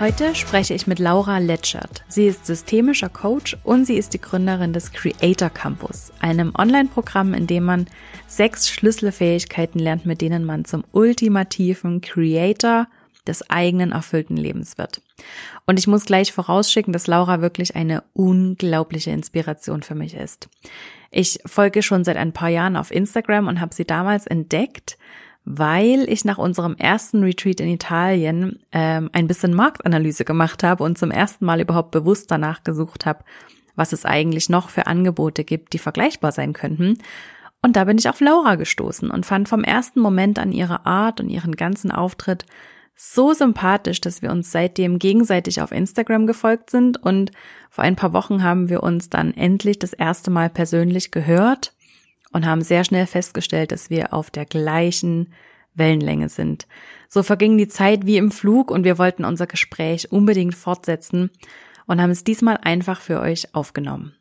[0.00, 2.04] Heute spreche ich mit Laura Letschert.
[2.08, 7.46] Sie ist systemischer Coach und sie ist die Gründerin des Creator Campus, einem Online-Programm, in
[7.46, 7.84] dem man
[8.26, 12.86] sechs Schlüsselfähigkeiten lernt, mit denen man zum ultimativen Creator
[13.26, 15.02] des eigenen erfüllten Lebens wird.
[15.66, 20.48] Und ich muss gleich vorausschicken, dass Laura wirklich eine unglaubliche Inspiration für mich ist.
[21.10, 24.96] Ich folge schon seit ein paar Jahren auf Instagram und habe sie damals entdeckt,
[25.44, 30.98] weil ich nach unserem ersten Retreat in Italien ähm, ein bisschen Marktanalyse gemacht habe und
[30.98, 33.24] zum ersten Mal überhaupt bewusst danach gesucht habe,
[33.74, 36.98] was es eigentlich noch für Angebote gibt, die vergleichbar sein könnten.
[37.62, 41.20] Und da bin ich auf Laura gestoßen und fand vom ersten Moment an ihre Art
[41.20, 42.46] und ihren ganzen Auftritt
[42.94, 47.30] so sympathisch, dass wir uns seitdem gegenseitig auf Instagram gefolgt sind und
[47.70, 51.72] vor ein paar Wochen haben wir uns dann endlich das erste Mal persönlich gehört
[52.32, 55.32] und haben sehr schnell festgestellt, dass wir auf der gleichen
[55.74, 56.66] Wellenlänge sind.
[57.08, 61.30] So verging die Zeit wie im Flug und wir wollten unser Gespräch unbedingt fortsetzen
[61.86, 64.14] und haben es diesmal einfach für euch aufgenommen.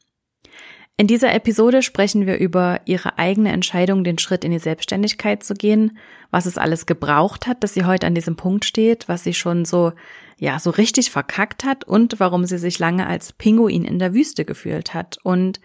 [1.00, 5.54] In dieser Episode sprechen wir über ihre eigene Entscheidung, den Schritt in die Selbstständigkeit zu
[5.54, 5.98] gehen,
[6.30, 9.64] was es alles gebraucht hat, dass sie heute an diesem Punkt steht, was sie schon
[9.64, 9.94] so,
[10.38, 14.44] ja, so richtig verkackt hat und warum sie sich lange als Pinguin in der Wüste
[14.44, 15.62] gefühlt hat und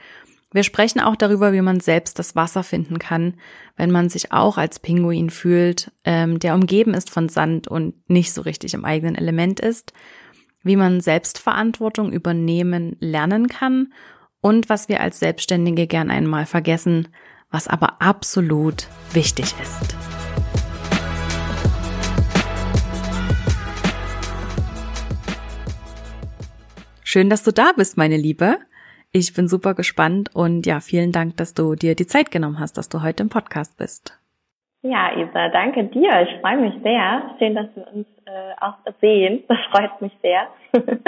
[0.55, 3.35] wir sprechen auch darüber, wie man selbst das Wasser finden kann,
[3.77, 8.33] wenn man sich auch als Pinguin fühlt, ähm, der umgeben ist von Sand und nicht
[8.33, 9.93] so richtig im eigenen Element ist,
[10.63, 13.93] wie man Selbstverantwortung übernehmen lernen kann
[14.41, 17.09] und was wir als Selbstständige gern einmal vergessen,
[17.51, 19.97] was aber absolut wichtig ist.
[27.03, 28.59] Schön, dass du da bist, meine Liebe.
[29.17, 32.77] Ich bin super gespannt und ja, vielen Dank, dass du dir die Zeit genommen hast,
[32.77, 34.19] dass du heute im Podcast bist.
[34.83, 36.23] Ja, Isa, danke dir.
[36.23, 37.23] Ich freue mich sehr.
[37.39, 39.45] Schön, dass wir uns äh, auch sehen.
[39.47, 40.49] Das freut mich sehr.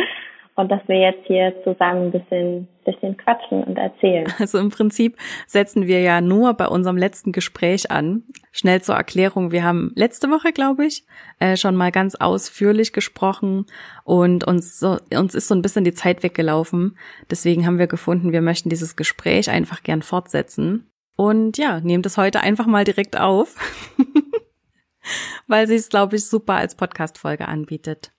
[0.56, 4.26] und dass wir jetzt hier zusammen ein bisschen, bisschen quatschen und erzählen.
[4.38, 8.22] Also im Prinzip setzen wir ja nur bei unserem letzten Gespräch an.
[8.52, 9.50] Schnell zur Erklärung.
[9.52, 11.04] Wir haben letzte Woche, glaube ich,
[11.40, 13.66] äh, schon mal ganz ausführlich gesprochen
[14.04, 16.96] und uns, so, uns ist so ein bisschen die Zeit weggelaufen.
[17.30, 20.90] Deswegen haben wir gefunden, wir möchten dieses Gespräch einfach gern fortsetzen.
[21.16, 23.56] Und ja, nehmt es heute einfach mal direkt auf,
[25.46, 28.12] weil sie es, glaube ich, super als Podcast-Folge anbietet.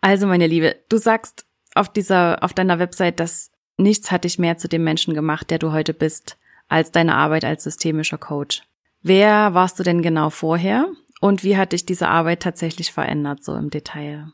[0.00, 1.47] Also, meine Liebe, du sagst,
[1.78, 5.58] auf dieser, auf deiner Website, dass nichts hat dich mehr zu dem Menschen gemacht, der
[5.58, 8.62] du heute bist, als deine Arbeit als systemischer Coach.
[9.02, 10.86] Wer warst du denn genau vorher
[11.20, 14.26] und wie hat dich diese Arbeit tatsächlich verändert, so im Detail?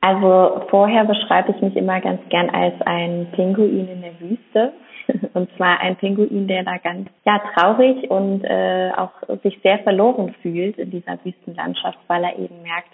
[0.00, 4.72] Also vorher beschreibe ich mich immer ganz gern als ein Pinguin in der Wüste.
[5.34, 9.10] Und zwar ein Pinguin, der da ganz ja traurig und äh, auch
[9.42, 12.90] sich sehr verloren fühlt in dieser Wüstenlandschaft, weil er eben merkt,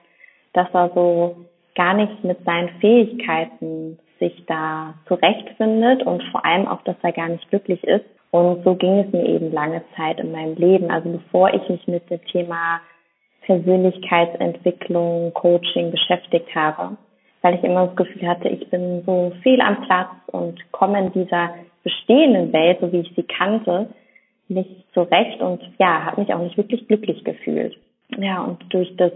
[0.52, 6.82] dass er so gar nicht mit seinen Fähigkeiten sich da zurechtfindet und vor allem auch,
[6.82, 8.04] dass er gar nicht glücklich ist.
[8.30, 10.90] Und so ging es mir eben lange Zeit in meinem Leben.
[10.90, 12.80] Also bevor ich mich mit dem Thema
[13.42, 16.96] Persönlichkeitsentwicklung, Coaching beschäftigt habe,
[17.42, 21.12] weil ich immer das Gefühl hatte, ich bin so viel am Platz und komme in
[21.12, 23.90] dieser bestehenden Welt, so wie ich sie kannte,
[24.48, 27.76] nicht zurecht und ja, habe mich auch nicht wirklich glücklich gefühlt.
[28.18, 29.12] Ja, und durch das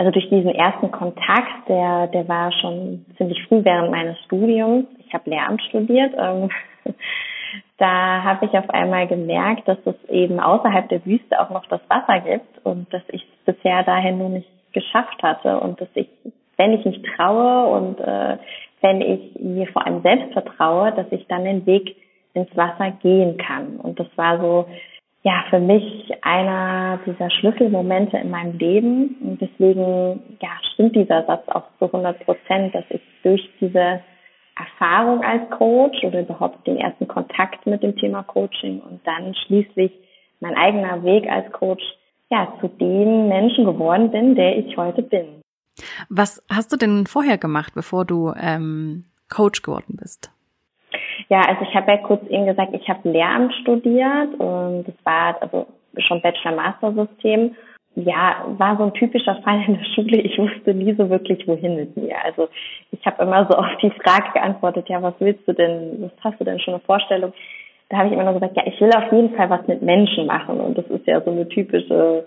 [0.00, 4.86] also durch diesen ersten Kontakt, der, der war schon ziemlich früh während meines Studiums.
[5.06, 6.14] Ich habe Lehramt studiert.
[6.16, 6.48] Ähm,
[7.76, 11.82] da habe ich auf einmal gemerkt, dass es eben außerhalb der Wüste auch noch das
[11.88, 16.08] Wasser gibt und dass ich es bisher dahin nur nicht geschafft hatte und dass ich,
[16.56, 18.38] wenn ich mich traue und äh,
[18.80, 21.94] wenn ich mir vor allem selbst vertraue, dass ich dann den Weg
[22.32, 23.76] ins Wasser gehen kann.
[23.76, 24.66] Und das war so,
[25.22, 29.16] ja, für mich einer dieser Schlüsselmomente in meinem Leben.
[29.22, 34.00] Und deswegen, ja, stimmt dieser Satz auch zu 100 Prozent, dass ich durch diese
[34.56, 39.92] Erfahrung als Coach oder überhaupt den ersten Kontakt mit dem Thema Coaching und dann schließlich
[40.40, 41.82] mein eigener Weg als Coach
[42.30, 45.42] ja zu dem Menschen geworden bin, der ich heute bin.
[46.08, 50.30] Was hast du denn vorher gemacht, bevor du ähm, Coach geworden bist?
[51.28, 55.40] Ja, also ich habe ja kurz eben gesagt, ich habe Lehramt studiert und das war
[55.42, 55.66] also
[55.98, 57.54] schon Bachelor-Master-System
[57.96, 60.20] ja, war so ein typischer Fall in der Schule.
[60.20, 62.16] Ich wusste nie so wirklich, wohin mit mir.
[62.24, 62.48] Also
[62.92, 66.40] ich habe immer so auf die Frage geantwortet, ja, was willst du denn, was hast
[66.40, 67.32] du denn schon eine Vorstellung?
[67.88, 70.26] Da habe ich immer nur gesagt, ja, ich will auf jeden Fall was mit Menschen
[70.26, 70.60] machen.
[70.60, 72.24] Und das ist ja so eine typische,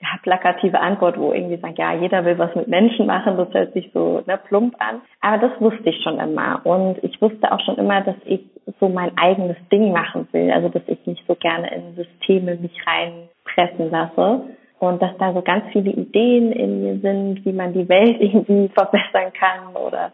[0.00, 3.36] ja, plakative Antwort, wo irgendwie sagt, ja, jeder will was mit Menschen machen.
[3.38, 5.00] Das hört sich so ne, plump an.
[5.22, 6.60] Aber das wusste ich schon immer.
[6.64, 8.40] Und ich wusste auch schon immer, dass ich
[8.78, 10.50] so mein eigenes Ding machen will.
[10.52, 14.42] Also dass ich nicht so gerne in Systeme mich reinpressen lasse
[14.78, 18.68] und dass da so ganz viele Ideen in mir sind, wie man die Welt irgendwie
[18.68, 20.12] verbessern kann oder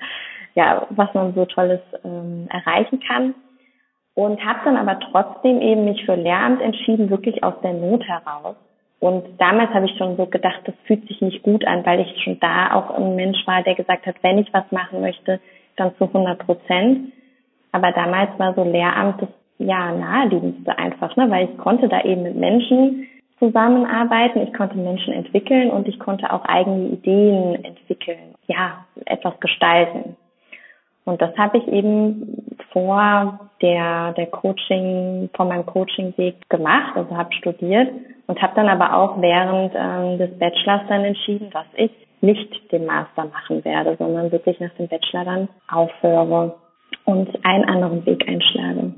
[0.55, 3.35] ja, was man so Tolles ähm, erreichen kann.
[4.15, 8.57] Und habe dann aber trotzdem eben mich für Lehramt entschieden, wirklich aus der Not heraus.
[9.03, 12.23] Und damals habe ich schon so gedacht, das fühlt sich nicht gut an, weil ich
[12.23, 15.41] schon da auch ein Mensch war, der gesagt hat, wenn ich was machen möchte,
[15.75, 17.13] dann zu 100 Prozent.
[17.73, 19.29] Aber damals war so Lehramt das
[19.59, 23.09] ja naheliegendste einfach, ne, weil ich konnte da eben mit Menschen
[23.41, 30.17] zusammenarbeiten, ich konnte Menschen entwickeln und ich konnte auch eigene Ideen entwickeln, ja, etwas gestalten.
[31.05, 37.35] Und das habe ich eben vor der, der Coaching, vor meinem Coachingweg gemacht, also habe
[37.35, 37.89] studiert
[38.33, 41.91] und habe dann aber auch während ähm, des Bachelors dann entschieden, dass ich
[42.23, 46.55] nicht den Master machen werde, sondern wirklich nach dem Bachelor dann aufhöre
[47.05, 48.95] und einen anderen Weg einschlage.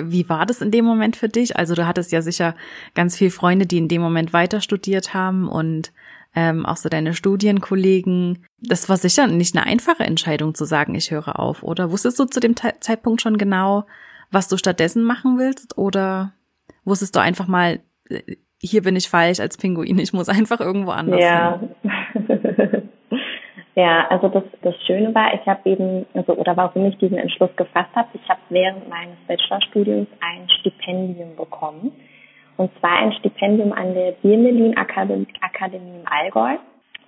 [0.00, 1.56] Wie war das in dem Moment für dich?
[1.56, 2.54] Also du hattest ja sicher
[2.94, 5.92] ganz viele Freunde, die in dem Moment weiter studiert haben und
[6.36, 8.44] ähm, auch so deine Studienkollegen.
[8.60, 11.90] Das war sicher nicht eine einfache Entscheidung zu sagen, ich höre auf, oder?
[11.90, 13.86] Wusstest du zu dem Zeitpunkt schon genau,
[14.30, 15.76] was du stattdessen machen willst?
[15.76, 16.32] Oder
[16.84, 20.90] wusstest du einfach mal, äh, hier bin ich falsch als Pinguin, ich muss einfach irgendwo
[20.90, 21.60] anders ja.
[21.60, 22.88] hin?
[23.78, 27.54] Ja, also das, das Schöne war, ich habe eben, also oder warum ich diesen Entschluss
[27.54, 31.92] gefasst habe, ich habe während meines Bachelorstudiums ein Stipendium bekommen.
[32.56, 36.56] Und zwar ein Stipendium an der Birmelin Akademie, Akademie im Allgäu.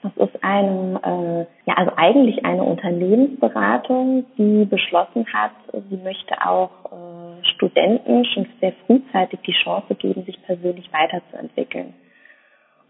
[0.02, 5.52] Das ist eine, äh, ja, also eigentlich eine Unternehmensberatung, die beschlossen hat,
[5.91, 11.93] sie möchte auch äh, Studenten schon sehr frühzeitig die Chance geben, sich persönlich weiterzuentwickeln.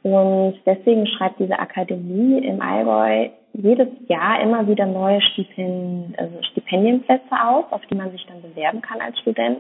[0.03, 7.33] Und deswegen schreibt diese Akademie im Allgäu jedes Jahr immer wieder neue Stipendien, also Stipendienplätze
[7.33, 9.59] aus, auf die man sich dann bewerben kann als Student.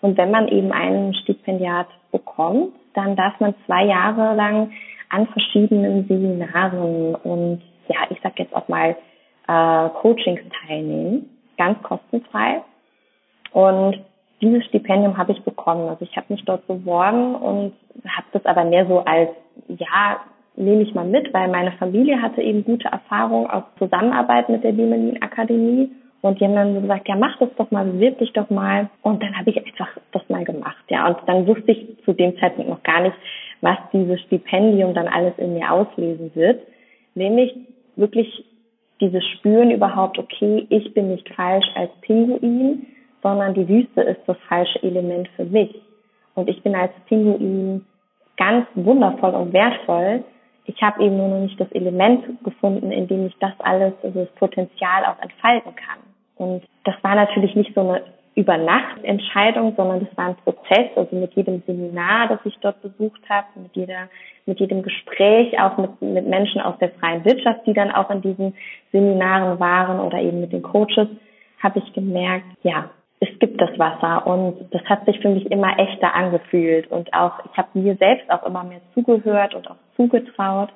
[0.00, 4.72] Und wenn man eben einen Stipendiat bekommt, dann darf man zwei Jahre lang
[5.08, 8.96] an verschiedenen Seminaren und ja, ich sag jetzt auch mal
[9.48, 12.62] äh, Coachings teilnehmen, ganz kostenfrei.
[13.52, 14.00] Und
[14.40, 15.88] dieses Stipendium habe ich bekommen.
[15.88, 17.72] Also ich habe mich dort beworben und
[18.06, 19.30] habe das aber mehr so als
[19.68, 20.20] ja,
[20.56, 24.72] nehme ich mal mit, weil meine Familie hatte eben gute Erfahrungen aus Zusammenarbeit mit der
[24.72, 25.90] Bimelin Akademie.
[26.26, 28.88] Und die haben dann gesagt, ja, mach das doch mal, bewirb dich doch mal.
[29.02, 31.06] Und dann habe ich einfach das mal gemacht, ja.
[31.08, 33.16] Und dann wusste ich zu dem Zeitpunkt noch gar nicht,
[33.60, 36.60] was dieses Stipendium dann alles in mir auslesen wird.
[37.14, 37.54] Nämlich
[37.96, 38.44] wirklich
[39.00, 42.86] dieses Spüren überhaupt, okay, ich bin nicht falsch als Pinguin,
[43.22, 45.74] sondern die Wüste ist das falsche Element für mich.
[46.34, 47.84] Und ich bin als Pinguin
[48.36, 50.24] ganz wundervoll und wertvoll.
[50.64, 54.20] Ich habe eben nur noch nicht das Element gefunden, in dem ich das alles, also
[54.20, 55.98] das Potenzial auch entfalten kann.
[56.36, 58.02] Und das war natürlich nicht so eine
[58.34, 63.46] Übernachtentscheidung, sondern das war ein Prozess, also mit jedem Seminar, das ich dort besucht habe,
[63.56, 64.08] mit jeder,
[64.44, 68.20] mit jedem Gespräch, auch mit, mit Menschen aus der freien Wirtschaft, die dann auch in
[68.20, 68.54] diesen
[68.92, 71.08] Seminaren waren oder eben mit den Coaches,
[71.62, 72.90] habe ich gemerkt, ja,
[73.20, 74.26] es gibt das Wasser.
[74.26, 76.90] Und das hat sich für mich immer echter angefühlt.
[76.90, 80.68] Und auch ich habe mir selbst auch immer mehr zugehört und auch zugetraut.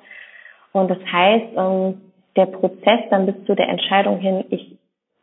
[0.71, 2.01] Und das heißt ähm,
[2.35, 4.77] der Prozess dann bis zu der Entscheidung hin ich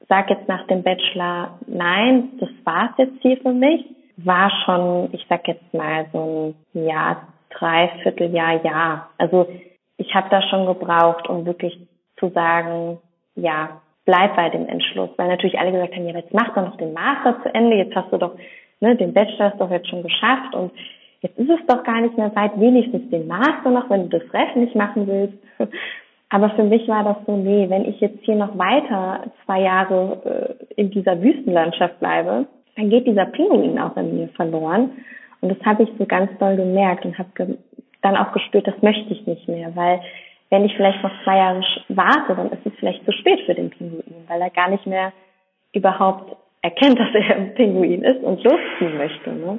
[0.09, 3.85] sage jetzt nach dem Bachelor nein das war's jetzt hier für mich.
[4.17, 9.49] War schon ich sag jetzt mal so ein Jahr Dreivierteljahr Jahr also
[9.97, 11.79] ich habe da schon gebraucht um wirklich
[12.19, 12.99] zu sagen
[13.35, 16.79] ja bleib bei dem Entschluss, weil natürlich alle gesagt haben, ja, jetzt mach doch noch
[16.79, 18.35] den Master zu Ende, jetzt hast du doch
[18.81, 20.55] ne, den Bachelor ist doch jetzt schon geschafft.
[20.55, 20.73] Und
[21.21, 24.33] jetzt ist es doch gar nicht mehr weit, wenigstens den Master noch, wenn du das
[24.33, 25.39] Ref nicht machen willst.
[26.31, 30.59] Aber für mich war das so, nee, wenn ich jetzt hier noch weiter zwei Jahre
[30.69, 34.91] äh, in dieser Wüstenlandschaft bleibe, dann geht dieser Pinguin auch in mir verloren.
[35.41, 37.57] Und das habe ich so ganz doll gemerkt und habe ge
[38.01, 40.01] dann auch gespürt, das möchte ich nicht mehr, weil
[40.51, 43.71] wenn ich vielleicht noch zwei Jahre warte, dann ist es vielleicht zu spät für den
[43.71, 45.13] Pinguin, weil er gar nicht mehr
[45.73, 49.33] überhaupt erkennt, dass er ein Pinguin ist und losziehen möchte.
[49.33, 49.59] Ne?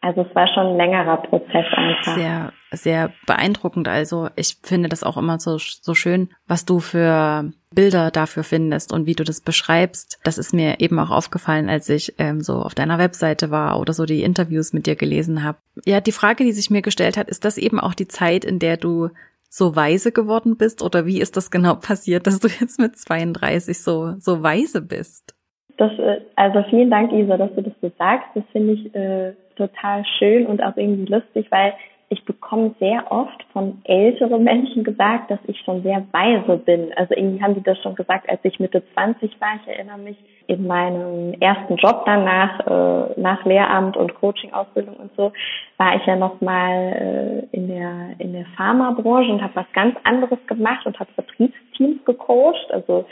[0.00, 2.14] Also es war schon ein längerer Prozess einfach.
[2.14, 3.88] Sehr, sehr beeindruckend.
[3.88, 8.92] Also ich finde das auch immer so, so schön, was du für Bilder dafür findest
[8.92, 10.20] und wie du das beschreibst.
[10.24, 13.92] Das ist mir eben auch aufgefallen, als ich ähm, so auf deiner Webseite war oder
[13.92, 15.58] so die Interviews mit dir gelesen habe.
[15.84, 18.58] Ja, die Frage, die sich mir gestellt hat, ist das eben auch die Zeit, in
[18.58, 19.10] der du
[19.48, 23.82] so weise geworden bist oder wie ist das genau passiert, dass du jetzt mit 32
[23.82, 25.34] so, so weise bist?
[25.76, 28.28] Das, äh, also vielen Dank, Isa, dass du das so sagst.
[28.34, 31.72] Das finde ich äh, total schön und auch irgendwie lustig, weil
[32.12, 36.92] ich bekomme sehr oft von älteren Menschen gesagt, dass ich schon sehr weise bin.
[36.96, 39.60] Also irgendwie haben die das schon gesagt, als ich Mitte 20 war.
[39.62, 40.16] Ich erinnere mich
[40.48, 45.32] in meinem ersten Job danach, äh, nach Lehramt und Coaching-Ausbildung und so,
[45.76, 50.38] war ich ja nochmal äh, in der in der Pharmabranche und habe was ganz anderes
[50.48, 52.72] gemacht und habe Vertriebsteams gecoacht.
[52.72, 53.04] Also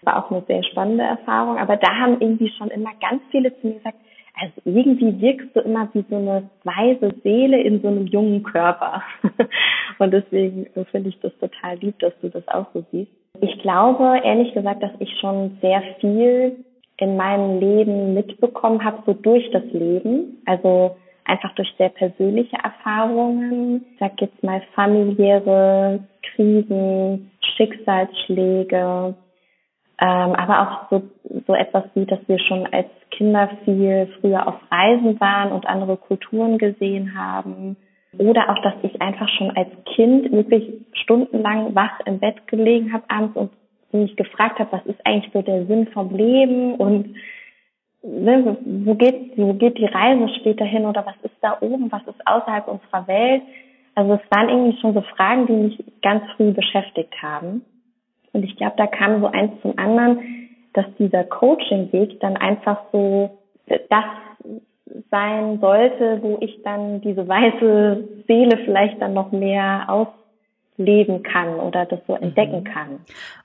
[0.00, 1.58] war auch eine sehr spannende Erfahrung.
[1.58, 3.98] Aber da haben irgendwie schon immer ganz viele zu mir gesagt,
[4.40, 9.02] also irgendwie wirkst du immer wie so eine weise Seele in so einem jungen Körper.
[9.98, 13.10] Und deswegen finde ich das total lieb, dass du das auch so siehst.
[13.42, 16.56] Ich glaube, ehrlich gesagt, dass ich schon sehr viel
[16.96, 20.38] in meinem Leben mitbekommen habe, so durch das Leben.
[20.46, 23.84] Also einfach durch sehr persönliche Erfahrungen.
[23.92, 29.14] Ich sag jetzt mal familiäre Krisen, Schicksalsschläge,
[30.00, 31.02] ähm, aber auch so,
[31.46, 35.98] so etwas wie, dass wir schon als Kinder viel früher auf Reisen waren und andere
[35.98, 37.76] Kulturen gesehen haben.
[38.18, 43.04] Oder auch, dass ich einfach schon als Kind wirklich stundenlang wach im Bett gelegen habe
[43.08, 43.50] abends und
[43.92, 47.14] mich gefragt habe, was ist eigentlich so der Sinn vom Leben und
[48.02, 52.02] ne, wo geht, wo geht die Reise später hin oder was ist da oben, was
[52.06, 53.42] ist außerhalb unserer Welt.
[53.94, 57.64] Also es waren irgendwie schon so Fragen, die mich ganz früh beschäftigt haben.
[58.32, 63.38] Und ich glaube, da kam so eins zum anderen, dass dieser Coaching-Weg dann einfach so
[63.88, 64.04] das
[65.10, 71.86] sein sollte, wo ich dann diese weiße Seele vielleicht dann noch mehr ausleben kann oder
[71.86, 72.64] das so entdecken mhm.
[72.64, 73.00] kann.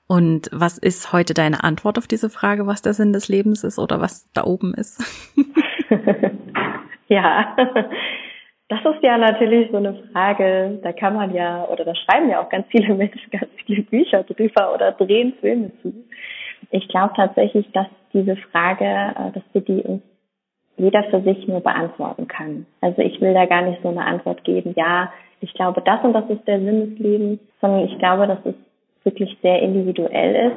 [0.06, 3.78] Und was ist heute deine Antwort auf diese Frage, was der Sinn des Lebens ist
[3.78, 5.02] oder was da oben ist?
[7.08, 7.56] ja,
[8.68, 12.42] das ist ja natürlich so eine Frage, da kann man ja, oder da schreiben ja
[12.42, 15.92] auch ganz viele Menschen ganz viele Bücher drüber oder drehen Filme zu.
[16.70, 20.02] Ich glaube tatsächlich, dass diese Frage, äh, dass wir die uns
[20.78, 22.66] jeder für sich nur beantworten kann.
[22.80, 26.12] Also ich will da gar nicht so eine Antwort geben, ja, ich glaube, das und
[26.12, 28.54] das ist der Sinn des Lebens, sondern ich glaube, dass es
[29.04, 30.56] wirklich sehr individuell ist.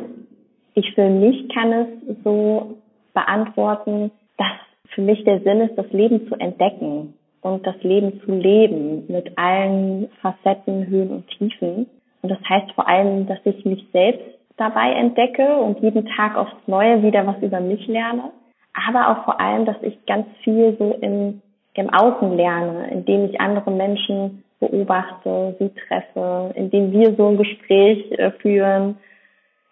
[0.73, 2.77] Ich für mich kann es so
[3.13, 4.51] beantworten, dass
[4.95, 9.38] für mich der Sinn ist, das Leben zu entdecken und das Leben zu leben mit
[9.38, 11.88] allen Facetten, Höhen und Tiefen.
[12.22, 14.25] Und das heißt vor allem, dass ich mich selbst
[14.58, 18.31] dabei entdecke und jeden Tag aufs Neue wieder was über mich lerne.
[18.74, 21.41] Aber auch vor allem, dass ich ganz viel so im,
[21.74, 28.12] im Außen lerne, indem ich andere Menschen beobachte, sie treffe, indem wir so ein Gespräch
[28.12, 28.98] äh, führen,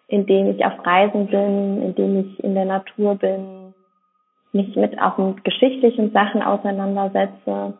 [0.08, 3.57] indem ich auf Reisen bin, indem ich in der Natur bin,
[4.58, 7.74] mich mit auch mit geschichtlichen Sachen auseinandersetze.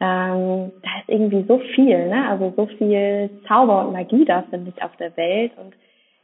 [0.00, 2.28] Ähm, da ist irgendwie so viel, ne?
[2.28, 5.52] Also so viel Zauber und Magie da, finde ich, auf der Welt.
[5.56, 5.74] Und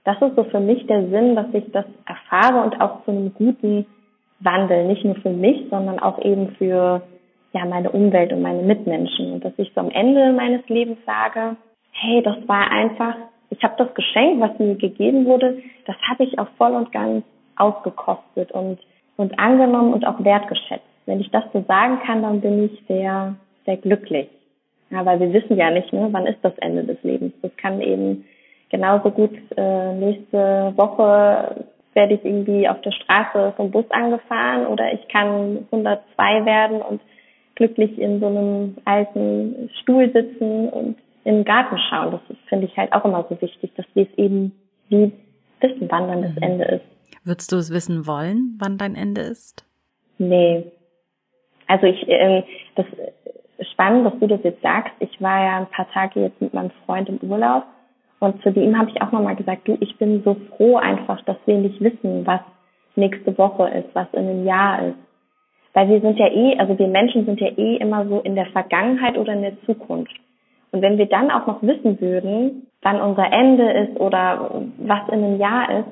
[0.05, 3.33] das ist so für mich der Sinn, dass ich das erfahre und auch zu einem
[3.35, 3.87] guten
[4.41, 7.03] Wandel, nicht nur für mich, sondern auch eben für
[7.53, 9.33] ja meine Umwelt und meine Mitmenschen.
[9.33, 11.57] Und dass ich so am Ende meines Lebens sage,
[11.93, 13.15] hey, das war einfach,
[13.50, 17.25] ich habe das Geschenk, was mir gegeben wurde, das habe ich auch voll und ganz
[17.57, 18.79] ausgekostet und
[19.21, 20.85] und angenommen und auch wertgeschätzt.
[21.07, 23.35] Wenn ich das so sagen kann, dann bin ich sehr,
[23.67, 24.29] sehr glücklich.
[24.91, 27.33] Ja, weil wir wissen ja nicht, ne, wann ist das Ende des Lebens.
[27.43, 28.25] Das kann eben
[28.71, 34.93] genauso gut äh, nächste Woche werde ich irgendwie auf der Straße vom Bus angefahren oder
[34.93, 37.00] ich kann 102 werden und
[37.57, 42.12] glücklich in so einem alten Stuhl sitzen und in den Garten schauen.
[42.12, 44.53] Das finde ich halt auch immer so wichtig, dass wir es eben
[44.89, 45.12] wie
[45.61, 46.43] wissen, wann dann das mhm.
[46.43, 47.00] Ende ist.
[47.25, 49.64] Würdest du es wissen wollen, wann dein Ende ist?
[50.19, 50.71] Nee.
[51.67, 52.43] Also ich, äh,
[52.75, 52.87] das
[53.59, 54.93] ist spannend, dass du das jetzt sagst.
[55.00, 57.64] Ich war ja ein paar Tage jetzt mit meinem Freund im Urlaub
[58.21, 61.37] und zu dem habe ich auch nochmal gesagt, du, ich bin so froh einfach, dass
[61.47, 62.40] wir nicht wissen, was
[62.95, 64.99] nächste Woche ist, was in einem Jahr ist.
[65.73, 68.47] Weil wir sind ja eh, also wir Menschen sind ja eh immer so in der
[68.47, 70.14] Vergangenheit oder in der Zukunft.
[70.73, 75.25] Und wenn wir dann auch noch wissen würden, wann unser Ende ist oder was in
[75.25, 75.88] einem Jahr ist,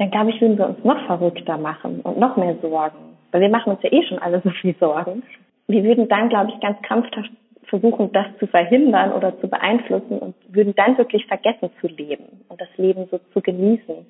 [0.00, 2.96] dann glaube ich, würden wir uns noch verrückter machen und noch mehr Sorgen.
[3.32, 5.22] Weil wir machen uns ja eh schon alle so viel Sorgen.
[5.68, 7.30] Wir würden dann, glaube ich, ganz krampfhaft
[7.64, 12.60] versuchen, das zu verhindern oder zu beeinflussen und würden dann wirklich vergessen zu leben und
[12.60, 14.06] das Leben so zu genießen.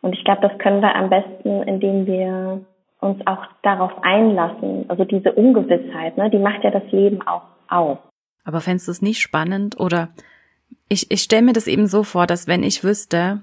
[0.00, 2.62] Und ich glaube, das können wir am besten, indem wir
[3.00, 4.86] uns auch darauf einlassen.
[4.88, 7.98] Also diese Ungewissheit, ne, die macht ja das Leben auch aus.
[8.42, 10.08] Aber fändest du es nicht spannend oder
[10.88, 13.42] ich, ich stelle mir das eben so vor, dass wenn ich wüsste,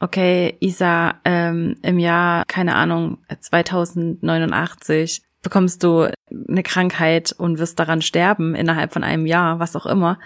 [0.00, 6.10] okay, Isa, ähm, im Jahr, keine Ahnung, 2089 bekommst du
[6.48, 10.18] eine Krankheit und wirst daran sterben innerhalb von einem Jahr, was auch immer.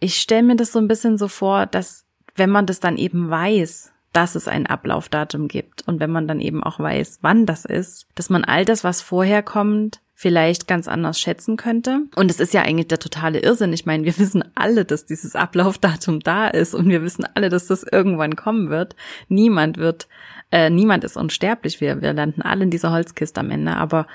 [0.00, 2.04] Ich stelle mir das so ein bisschen so vor, dass
[2.36, 6.40] wenn man das dann eben weiß, dass es ein Ablaufdatum gibt und wenn man dann
[6.40, 10.88] eben auch weiß, wann das ist, dass man all das, was vorher kommt, vielleicht ganz
[10.88, 12.00] anders schätzen könnte.
[12.16, 13.72] Und es ist ja eigentlich der totale Irrsinn.
[13.72, 17.68] Ich meine, wir wissen alle, dass dieses Ablaufdatum da ist und wir wissen alle, dass
[17.68, 18.96] das irgendwann kommen wird.
[19.28, 20.08] Niemand wird,
[20.50, 21.80] äh, niemand ist unsterblich.
[21.80, 23.76] Wir, wir landen alle in dieser Holzkiste am Ende.
[23.76, 24.08] Aber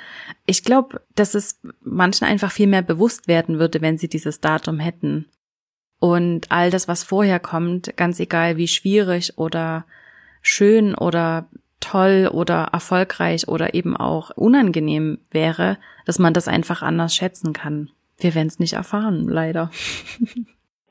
[0.45, 4.79] ich glaube, dass es manchen einfach viel mehr bewusst werden würde, wenn sie dieses Datum
[4.79, 5.29] hätten.
[5.99, 9.85] Und all das, was vorher kommt, ganz egal wie schwierig oder
[10.41, 11.47] schön oder
[11.83, 17.89] toll oder erfolgreich oder eben auch unangenehm wäre, dass man das einfach anders schätzen kann.
[18.17, 19.69] Wir werden es nicht erfahren, leider.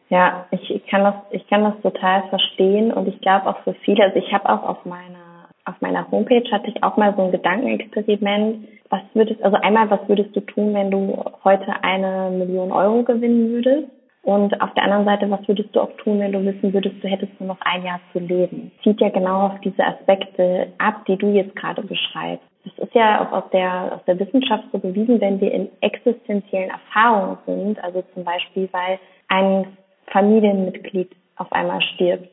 [0.09, 3.73] Ja, ich, ich kann das, ich kann das total verstehen und ich glaube auch für
[3.83, 5.33] viele, also ich habe auch auf meiner
[5.65, 8.69] auf meiner Homepage hatte ich auch mal so ein Gedankenexperiment.
[8.91, 13.51] Was würdest, also einmal, was würdest du tun, wenn du heute eine Million Euro gewinnen
[13.51, 13.89] würdest?
[14.23, 17.09] Und auf der anderen Seite, was würdest du auch tun, wenn du wissen würdest, du
[17.09, 18.71] hättest nur noch ein Jahr zu leben?
[18.83, 22.47] Zieht ja genau auf diese Aspekte ab, die du jetzt gerade beschreibst.
[22.65, 26.71] Das ist ja auch aus der, aus der Wissenschaft so bewiesen, wenn wir in existenziellen
[26.71, 29.77] Erfahrungen sind, also zum Beispiel, weil ein
[30.13, 32.29] Familienmitglied auf einmal stirbt,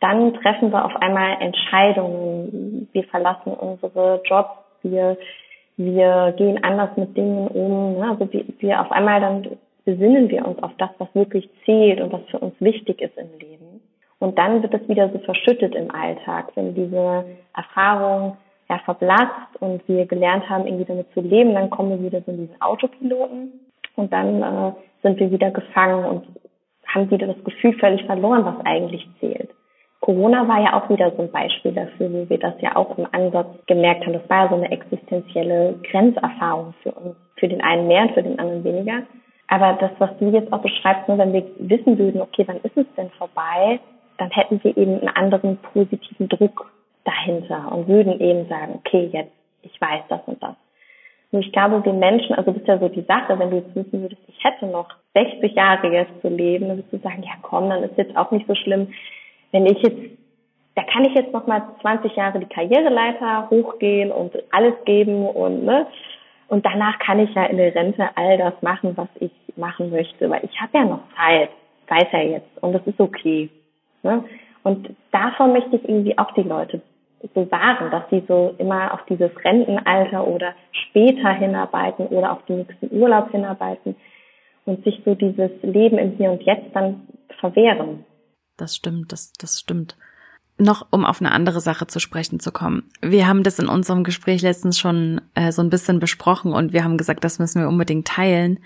[0.00, 2.88] dann treffen wir auf einmal Entscheidungen.
[2.92, 4.50] Wir verlassen unsere Jobs,
[4.82, 5.16] wir,
[5.76, 7.98] wir gehen anders mit Dingen um.
[7.98, 8.10] Ne?
[8.10, 9.46] Also wir, wir auf einmal dann
[9.84, 13.38] besinnen wir uns auf das, was wirklich zählt und was für uns wichtig ist im
[13.38, 13.80] Leben.
[14.18, 17.24] Und dann wird es wieder so verschüttet im Alltag, wenn diese
[17.56, 18.36] Erfahrung
[18.68, 22.30] ja verblasst und wir gelernt haben, irgendwie damit zu leben, dann kommen wir wieder so
[22.30, 23.52] in diesen Autopiloten
[23.96, 26.26] und dann äh, sind wir wieder gefangen und
[26.86, 29.50] haben wieder das Gefühl völlig verloren, was eigentlich zählt.
[30.00, 33.06] Corona war ja auch wieder so ein Beispiel dafür, wo wir das ja auch im
[33.12, 34.14] Ansatz gemerkt haben.
[34.14, 37.16] Das war ja so eine existenzielle Grenzerfahrung für uns.
[37.36, 39.02] Für den einen mehr und für den anderen weniger.
[39.52, 42.74] Aber das, was du jetzt auch beschreibst, nur wenn wir wissen würden, okay, wann ist
[42.74, 43.80] es denn vorbei,
[44.16, 46.72] dann hätten wir eben einen anderen positiven Druck
[47.04, 50.54] dahinter und würden eben sagen, okay, jetzt, ich weiß das und das.
[51.32, 53.76] Nur ich glaube, wir Menschen, also das ist ja so die Sache, wenn du jetzt
[53.76, 57.32] wissen würdest, ich hätte noch 60 Jahre jetzt zu leben, dann würdest du sagen, ja
[57.42, 58.88] komm, dann ist jetzt auch nicht so schlimm,
[59.50, 60.00] wenn ich jetzt,
[60.76, 65.66] da kann ich jetzt noch mal 20 Jahre die Karriereleiter hochgehen und alles geben und
[65.66, 65.86] ne,
[66.52, 70.28] und danach kann ich ja in der Rente all das machen, was ich machen möchte,
[70.28, 71.48] weil ich habe ja noch Zeit,
[71.88, 73.48] weiß ja jetzt und das ist okay.
[74.02, 74.22] Ne?
[74.62, 76.82] Und davon möchte ich irgendwie auch die Leute
[77.32, 82.94] bewahren, dass sie so immer auf dieses Rentenalter oder später hinarbeiten oder auf den nächsten
[83.00, 83.96] Urlaub hinarbeiten
[84.66, 87.08] und sich so dieses Leben im Hier und Jetzt dann
[87.40, 88.04] verwehren.
[88.58, 89.96] Das stimmt, das, das stimmt
[90.62, 92.84] noch um auf eine andere Sache zu sprechen zu kommen.
[93.00, 96.84] Wir haben das in unserem Gespräch letztens schon äh, so ein bisschen besprochen und wir
[96.84, 98.58] haben gesagt, das müssen wir unbedingt teilen.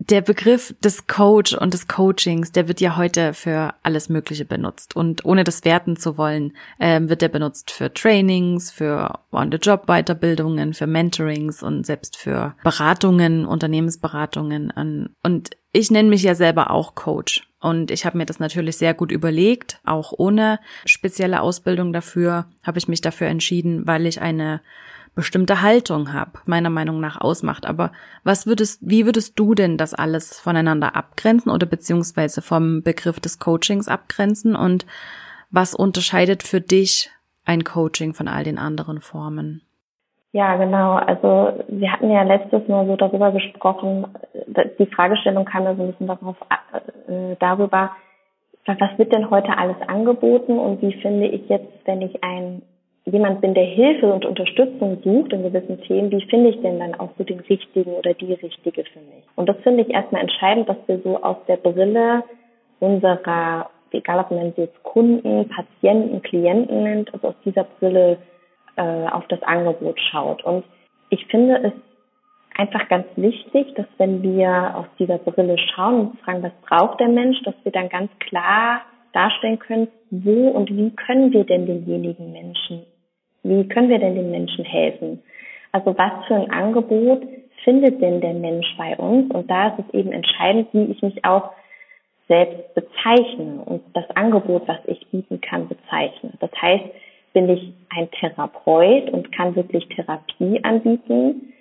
[0.00, 4.94] Der Begriff des Coach und des Coachings, der wird ja heute für alles Mögliche benutzt.
[4.94, 10.86] Und ohne das werten zu wollen, äh, wird der benutzt für Trainings, für On-the-Job-Weiterbildungen, für
[10.86, 14.72] Mentorings und selbst für Beratungen, Unternehmensberatungen.
[15.24, 17.47] Und ich nenne mich ja selber auch Coach.
[17.60, 22.78] Und ich habe mir das natürlich sehr gut überlegt, auch ohne spezielle Ausbildung dafür, habe
[22.78, 24.60] ich mich dafür entschieden, weil ich eine
[25.16, 27.66] bestimmte Haltung habe, meiner Meinung nach ausmacht.
[27.66, 27.90] Aber
[28.22, 33.40] was würdest, wie würdest du denn das alles voneinander abgrenzen oder beziehungsweise vom Begriff des
[33.40, 34.54] Coachings abgrenzen?
[34.54, 34.86] Und
[35.50, 37.10] was unterscheidet für dich
[37.44, 39.62] ein Coaching von all den anderen Formen?
[40.32, 40.94] Ja, genau.
[40.94, 44.06] Also wir hatten ja letztes Mal so darüber gesprochen,
[44.78, 46.36] die Fragestellung kam ja so ein bisschen darauf,
[47.08, 47.90] äh, darüber,
[48.66, 52.62] was wird denn heute alles angeboten und wie finde ich jetzt, wenn ich ein
[53.10, 56.94] jemand bin, der Hilfe und Unterstützung sucht in gewissen Themen, wie finde ich denn dann
[56.96, 59.24] auch so den richtigen oder die richtige für mich?
[59.34, 62.22] Und das finde ich erstmal entscheidend, dass wir so aus der Brille
[62.80, 68.18] unserer, egal ob man sie jetzt Kunden, Patienten, Klienten nennt, also aus dieser Brille
[68.78, 70.42] äh, auf das Angebot schaut.
[70.44, 70.64] Und
[71.10, 71.72] ich finde es
[72.56, 77.08] einfach ganz wichtig, dass wenn wir aus dieser Brille schauen und fragen, was braucht der
[77.08, 82.32] Mensch, dass wir dann ganz klar darstellen können, wo und wie können wir denn denjenigen
[82.32, 82.84] Menschen,
[83.42, 85.22] wie können wir denn den Menschen helfen?
[85.72, 87.22] Also was für ein Angebot
[87.64, 89.30] findet denn der Mensch bei uns?
[89.34, 91.50] Und da ist es eben entscheidend, wie ich mich auch
[92.28, 96.32] selbst bezeichne und das Angebot, was ich bieten kann, bezeichne.
[96.40, 96.84] Das heißt,
[97.32, 101.52] bin ich ein Therapeut und kann wirklich Therapie anbieten?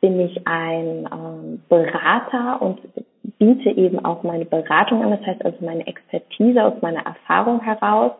[0.00, 2.80] Bin ich ein ähm, Berater und
[3.38, 8.12] biete eben auch meine Beratung an, das heißt also meine Expertise aus meiner Erfahrung heraus?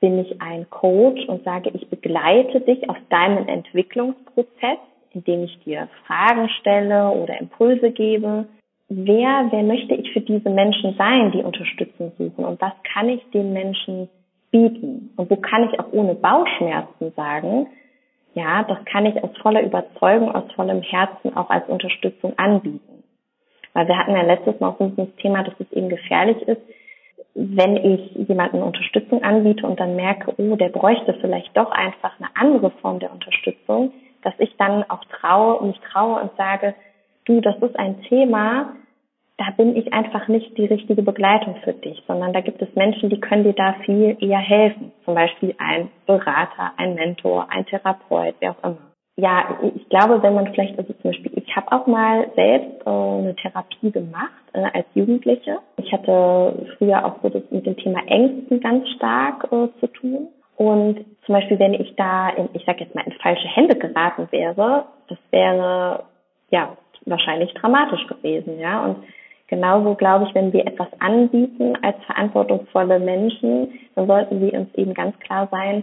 [0.00, 4.78] Bin ich ein Coach und sage, ich begleite dich auf deinem Entwicklungsprozess,
[5.12, 8.46] indem ich dir Fragen stelle oder Impulse gebe?
[8.88, 12.44] Wer, wer möchte ich für diese Menschen sein, die Unterstützung suchen?
[12.44, 14.08] Und was kann ich den Menschen
[14.50, 15.12] bieten?
[15.16, 17.66] Und wo kann ich auch ohne Bauchschmerzen sagen,
[18.34, 23.02] ja, das kann ich aus voller Überzeugung, aus vollem Herzen auch als Unterstützung anbieten.
[23.72, 26.62] Weil wir hatten ja letztes Mal auch das Thema, dass es eben gefährlich ist,
[27.34, 32.28] wenn ich jemanden Unterstützung anbiete und dann merke, oh, der bräuchte vielleicht doch einfach eine
[32.34, 36.74] andere Form der Unterstützung, dass ich dann auch traue, mich traue und sage,
[37.24, 38.74] du, das ist ein Thema,
[39.40, 43.08] da bin ich einfach nicht die richtige Begleitung für dich, sondern da gibt es Menschen,
[43.08, 44.92] die können dir da viel eher helfen.
[45.06, 48.90] Zum Beispiel ein Berater, ein Mentor, ein Therapeut, wer auch immer.
[49.16, 52.90] Ja, ich glaube, wenn man vielleicht, also zum Beispiel, ich habe auch mal selbst äh,
[52.90, 55.58] eine Therapie gemacht äh, als Jugendliche.
[55.78, 60.28] Ich hatte früher auch so das mit dem Thema Ängsten ganz stark äh, zu tun.
[60.56, 64.28] Und zum Beispiel, wenn ich da, in, ich sage jetzt mal, in falsche Hände geraten
[64.30, 66.04] wäre, das wäre
[66.50, 66.76] ja
[67.06, 68.84] wahrscheinlich dramatisch gewesen, ja.
[68.84, 68.96] Und
[69.50, 74.94] Genauso glaube ich, wenn wir etwas anbieten als verantwortungsvolle Menschen, dann sollten wir uns eben
[74.94, 75.82] ganz klar sein,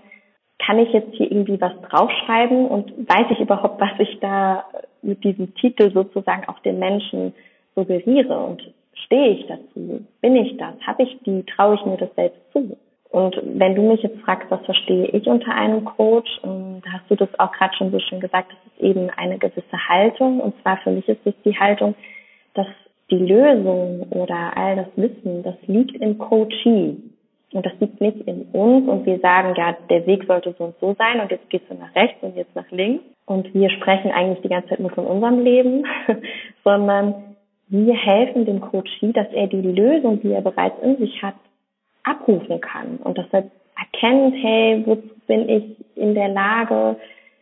[0.58, 4.64] kann ich jetzt hier irgendwie was draufschreiben und weiß ich überhaupt, was ich da
[5.02, 7.34] mit diesem Titel sozusagen auch den Menschen
[7.76, 8.64] suggeriere und
[9.06, 10.06] stehe ich dazu?
[10.22, 10.74] Bin ich das?
[10.88, 11.44] Habe ich die?
[11.44, 12.78] Traue ich mir das selbst zu?
[13.10, 17.12] Und wenn du mich jetzt fragst, was verstehe ich unter einem Coach, ähm, da hast
[17.12, 20.40] du das auch gerade schon so schön gesagt, das ist eben eine gewisse Haltung.
[20.40, 21.96] Und zwar für mich ist es die Haltung,
[22.54, 22.68] dass
[23.10, 26.98] die Lösung oder all das Wissen, das liegt im Coachee.
[27.54, 28.88] Und das liegt nicht in uns.
[28.88, 31.22] Und wir sagen, ja, der Weg sollte so und so sein.
[31.22, 33.04] Und jetzt gehst du nach rechts und jetzt nach links.
[33.26, 35.86] Und wir sprechen eigentlich die ganze Zeit nur von unserem Leben,
[36.64, 37.16] sondern
[37.70, 41.36] wir helfen dem Coachee, dass er die Lösung, die er bereits in sich hat,
[42.04, 42.98] abrufen kann.
[43.04, 45.64] Und dass er erkennt, hey, wozu bin ich
[45.96, 46.98] in der Lage,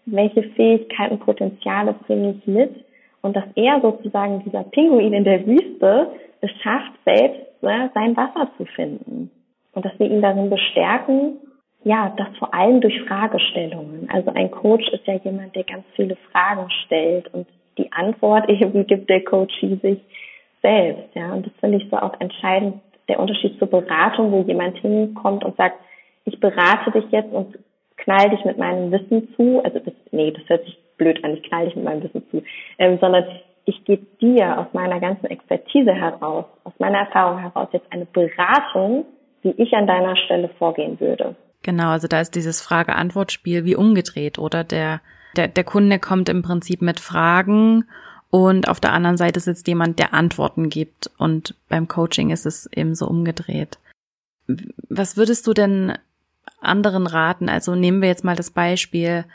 [0.05, 2.85] welche Fähigkeiten, Potenziale bringe ich mit
[3.25, 6.11] und dass er sozusagen, dieser Pinguin in der Wüste,
[6.41, 9.31] es schafft, selbst ne, sein Wasser zu finden.
[9.73, 11.37] Und dass wir ihn darin bestärken,
[11.83, 14.07] ja, das vor allem durch Fragestellungen.
[14.11, 17.47] Also ein Coach ist ja jemand, der ganz viele Fragen stellt und
[17.79, 19.99] die Antwort eben gibt der Coach sich
[20.61, 21.33] selbst, ja.
[21.33, 22.75] Und das finde ich so auch entscheidend,
[23.07, 25.79] der Unterschied zur Beratung, wo jemand hinkommt und sagt,
[26.25, 27.57] ich berate dich jetzt und
[27.97, 29.63] knall dich mit meinem Wissen zu.
[29.63, 32.43] Also das, nee, das hört sich blöd an, ich knall dich mit meinem Wissen zu,
[32.77, 33.25] ähm, sondern
[33.65, 39.05] ich gebe dir aus meiner ganzen Expertise heraus, aus meiner Erfahrung heraus jetzt eine Beratung,
[39.41, 41.35] wie ich an deiner Stelle vorgehen würde.
[41.63, 44.63] Genau, also da ist dieses Frage-Antwort-Spiel wie umgedreht, oder?
[44.63, 45.01] Der,
[45.35, 47.85] der, der Kunde kommt im Prinzip mit Fragen
[48.29, 51.09] und auf der anderen Seite sitzt jemand, der Antworten gibt.
[51.17, 53.79] Und beim Coaching ist es eben so umgedreht.
[54.89, 55.93] Was würdest du denn
[56.59, 57.49] anderen raten?
[57.49, 59.25] Also nehmen wir jetzt mal das Beispiel,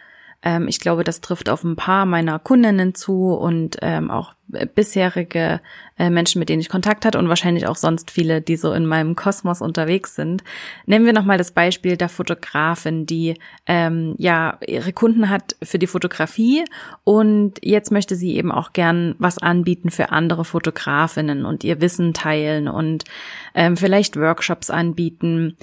[0.43, 4.35] ähm, ich glaube, das trifft auf ein paar meiner Kundinnen zu und ähm, auch
[4.75, 5.61] bisherige
[5.99, 8.87] äh, Menschen, mit denen ich Kontakt hatte und wahrscheinlich auch sonst viele, die so in
[8.87, 10.43] meinem Kosmos unterwegs sind.
[10.87, 15.87] Nehmen wir nochmal das Beispiel der Fotografin, die ähm, ja ihre Kunden hat für die
[15.87, 16.65] Fotografie
[17.05, 22.13] und jetzt möchte sie eben auch gern was anbieten für andere Fotografinnen und ihr Wissen
[22.13, 23.05] teilen und
[23.55, 25.57] ähm, vielleicht Workshops anbieten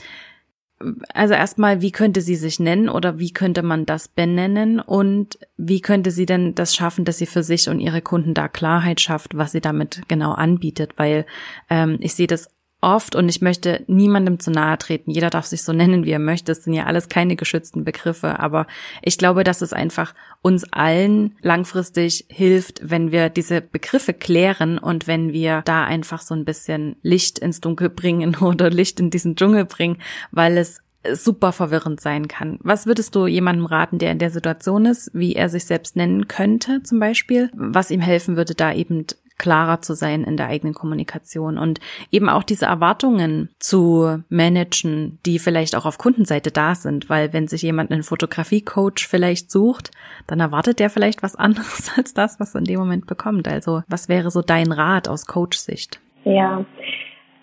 [1.14, 4.80] also erstmal, wie könnte sie sich nennen oder wie könnte man das benennen?
[4.80, 8.48] Und wie könnte sie denn das schaffen, dass sie für sich und ihre Kunden da
[8.48, 11.26] Klarheit schafft, was sie damit genau anbietet, weil
[11.70, 12.50] ähm, ich sehe das
[12.82, 15.12] oft und ich möchte niemandem zu nahe treten.
[15.12, 16.52] Jeder darf sich so nennen, wie er möchte.
[16.52, 18.68] Es sind ja alles keine geschützten Begriffe, aber
[19.02, 25.08] ich glaube, dass es einfach uns allen langfristig hilft, wenn wir diese Begriffe klären und
[25.08, 29.36] wenn wir da einfach so ein bisschen Licht ins Dunkel bringen oder Licht in diesen
[29.36, 29.98] Dschungel bringen,
[30.32, 30.82] weil es
[31.14, 32.60] super verwirrend sein kann.
[32.62, 36.28] Was würdest du jemandem raten, der in der Situation ist, wie er sich selbst nennen
[36.28, 39.06] könnte, zum Beispiel, was ihm helfen würde, da eben
[39.38, 41.80] klarer zu sein in der eigenen Kommunikation und
[42.12, 47.48] eben auch diese Erwartungen zu managen, die vielleicht auch auf Kundenseite da sind, weil wenn
[47.48, 49.92] sich jemand einen Fotografie-Coach vielleicht sucht,
[50.26, 53.48] dann erwartet der vielleicht was anderes als das, was er in dem Moment bekommt.
[53.48, 56.00] Also was wäre so dein Rat aus Coach-Sicht?
[56.24, 56.66] Ja,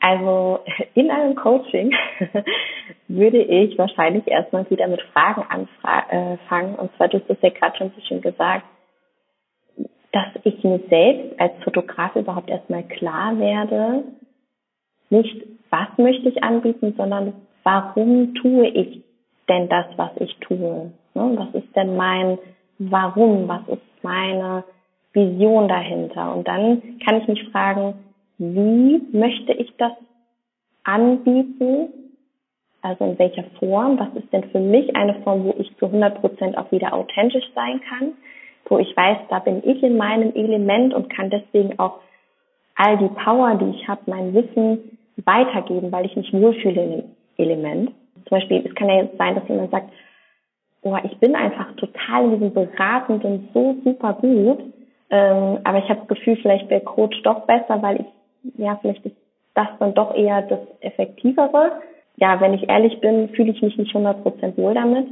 [0.01, 0.61] also
[0.95, 1.95] in einem Coaching
[3.09, 6.75] würde ich wahrscheinlich erstmal wieder mit Fragen anfangen.
[6.75, 8.65] Äh, und zwar, du hast es ja gerade schon so schön gesagt,
[10.15, 14.05] dass ich mir selbst als Fotograf überhaupt erstmal klar werde,
[15.11, 17.33] nicht was möchte ich anbieten, sondern
[17.65, 19.03] warum tue ich
[19.49, 20.93] denn das, was ich tue?
[21.15, 21.33] Ne?
[21.35, 22.39] Was ist denn mein
[22.79, 23.49] Warum?
[23.49, 24.63] Was ist meine
[25.13, 26.35] Vision dahinter?
[26.35, 27.95] Und dann kann ich mich fragen,
[28.39, 29.93] wie möchte ich das
[30.85, 31.89] anbieten?
[32.83, 33.99] Also in welcher Form?
[33.99, 37.47] Was ist denn für mich eine Form, wo ich zu 100 Prozent auch wieder authentisch
[37.55, 38.13] sein kann?
[38.67, 42.01] Wo ich weiß, da bin ich in meinem Element und kann deswegen auch
[42.75, 47.05] all die Power, die ich habe, mein Wissen weitergeben, weil ich mich wohlfühle in dem
[47.37, 47.91] Element.
[48.27, 49.91] Zum Beispiel, es kann ja jetzt sein, dass jemand sagt,
[50.83, 54.61] oh, ich bin einfach total in diesem Beratenden so super gut,
[55.11, 58.07] ähm, aber ich habe das Gefühl, vielleicht wäre Coach doch besser, weil ich,
[58.59, 59.17] ja, vielleicht ist
[59.55, 61.81] das dann doch eher das Effektivere.
[62.17, 65.07] Ja, wenn ich ehrlich bin, fühle ich mich nicht 100% wohl damit.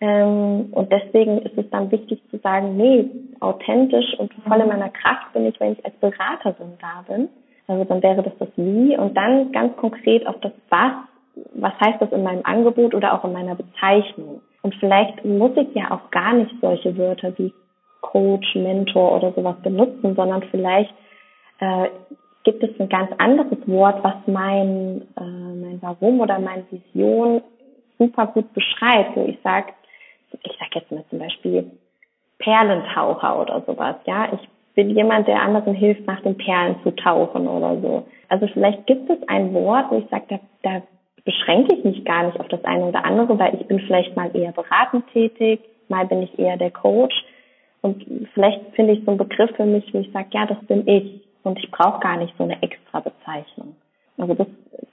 [0.00, 3.08] Ähm, und deswegen ist es dann wichtig zu sagen, nee,
[3.40, 7.28] authentisch und voll in meiner Kraft bin ich, wenn ich als Beraterin da bin.
[7.66, 10.92] Also dann wäre das das Wie und dann ganz konkret auf das Was.
[11.54, 14.42] Was heißt das in meinem Angebot oder auch in meiner Bezeichnung?
[14.62, 17.52] Und vielleicht muss ich ja auch gar nicht solche Wörter wie
[18.00, 20.92] Coach, Mentor oder sowas benutzen, sondern vielleicht
[21.60, 21.88] äh,
[22.44, 27.42] gibt es ein ganz anderes Wort, was mein, äh, mein Warum oder meine Vision
[27.98, 29.72] super gut beschreibt, wo ich sage,
[30.42, 31.70] ich sage jetzt mal zum Beispiel
[32.38, 34.32] Perlentaucher oder sowas, ja.
[34.32, 38.06] Ich bin jemand, der anderen hilft, nach den Perlen zu tauchen oder so.
[38.28, 40.82] Also vielleicht gibt es ein Wort, wo ich sage, da, da
[41.24, 44.34] beschränke ich mich gar nicht auf das eine oder andere, weil ich bin vielleicht mal
[44.34, 47.14] eher beratend tätig, mal bin ich eher der Coach.
[47.82, 50.86] Und vielleicht finde ich so einen Begriff für mich, wo ich sage, ja, das bin
[50.86, 51.20] ich.
[51.42, 53.74] Und ich brauche gar nicht so eine extra Bezeichnung.
[54.18, 54.46] Also das,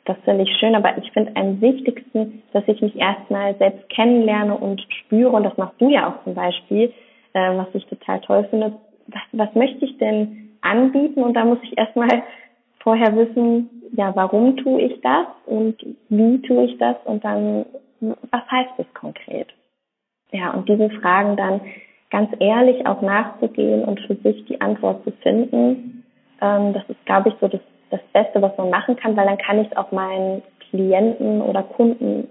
[0.06, 4.56] das finde ich schön, aber ich finde am wichtigsten, dass ich mich erstmal selbst kennenlerne
[4.56, 6.94] und spüre, und das machst du ja auch zum Beispiel,
[7.34, 8.74] äh, was ich total toll finde,
[9.08, 11.24] was, was möchte ich denn anbieten?
[11.24, 12.24] Und da muss ich erstmal
[12.80, 15.76] vorher wissen, ja, warum tue ich das und
[16.10, 17.66] wie tue ich das und dann,
[18.00, 19.48] was heißt das konkret?
[20.32, 21.62] Ja, und diesen Fragen dann
[22.10, 26.04] ganz ehrlich auch nachzugehen und für sich die Antwort zu finden,
[26.42, 29.38] ähm, das ist, glaube ich, so das das Beste, was man machen kann, weil dann
[29.38, 32.28] kann ich es auch meinen Klienten oder Kunden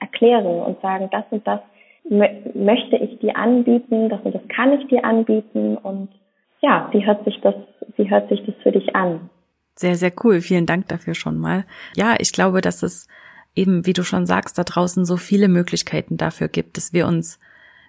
[0.00, 1.60] erklären und sagen, das und das
[2.08, 6.08] möchte ich dir anbieten, das und das kann ich dir anbieten und
[6.60, 7.54] ja, wie hört sich das,
[7.96, 9.28] wie hört sich das für dich an?
[9.74, 10.40] Sehr, sehr cool.
[10.40, 11.64] Vielen Dank dafür schon mal.
[11.96, 13.08] Ja, ich glaube, dass es
[13.54, 17.38] eben, wie du schon sagst, da draußen so viele Möglichkeiten dafür gibt, dass wir uns,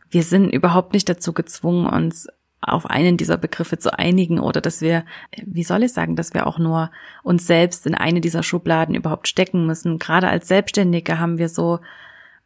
[0.09, 2.27] wir sind überhaupt nicht dazu gezwungen, uns
[2.67, 5.05] auf einen dieser Begriffe zu einigen oder dass wir,
[5.45, 6.91] wie soll ich sagen, dass wir auch nur
[7.23, 9.99] uns selbst in eine dieser Schubladen überhaupt stecken müssen.
[9.99, 11.79] Gerade als Selbstständige haben wir so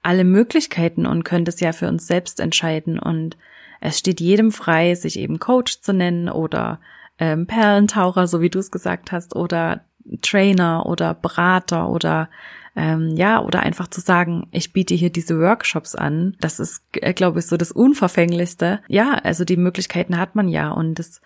[0.04, 3.38] alle Möglichkeiten und können das ja für uns selbst entscheiden und
[3.82, 6.80] es steht jedem frei, sich eben Coach zu nennen oder
[7.18, 9.86] ähm, Perlentaucher, so wie du es gesagt hast, oder
[10.22, 12.30] Trainer oder Berater oder
[12.76, 17.14] ähm, ja, oder einfach zu sagen, ich biete hier diese Workshops an, das ist, äh,
[17.14, 18.80] glaube ich, so das Unverfänglichste.
[18.88, 21.22] Ja, also die Möglichkeiten hat man ja und das,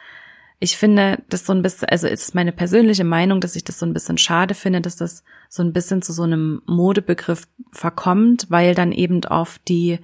[0.60, 3.86] ich finde das so ein bisschen, also ist meine persönliche Meinung, dass ich das so
[3.86, 8.74] ein bisschen schade finde, dass das so ein bisschen zu so einem Modebegriff verkommt, weil
[8.74, 10.00] dann eben auf die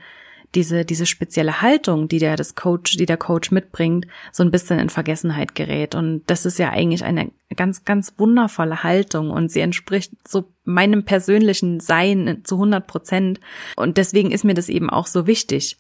[0.55, 4.79] diese, diese spezielle Haltung, die der das Coach, die der Coach mitbringt, so ein bisschen
[4.79, 5.95] in Vergessenheit gerät.
[5.95, 11.05] Und das ist ja eigentlich eine ganz, ganz wundervolle Haltung und sie entspricht so meinem
[11.05, 13.39] persönlichen Sein zu 100 Prozent.
[13.77, 15.77] Und deswegen ist mir das eben auch so wichtig,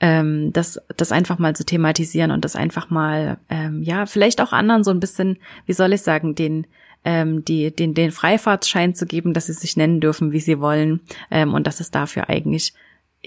[0.00, 4.52] ähm, das, das einfach mal zu thematisieren und das einfach mal, ähm, ja, vielleicht auch
[4.52, 6.66] anderen so ein bisschen, wie soll ich sagen, den,
[7.04, 11.00] ähm, die, den, den Freifahrtsschein zu geben, dass sie sich nennen dürfen, wie sie wollen,
[11.30, 12.72] ähm, und dass es dafür eigentlich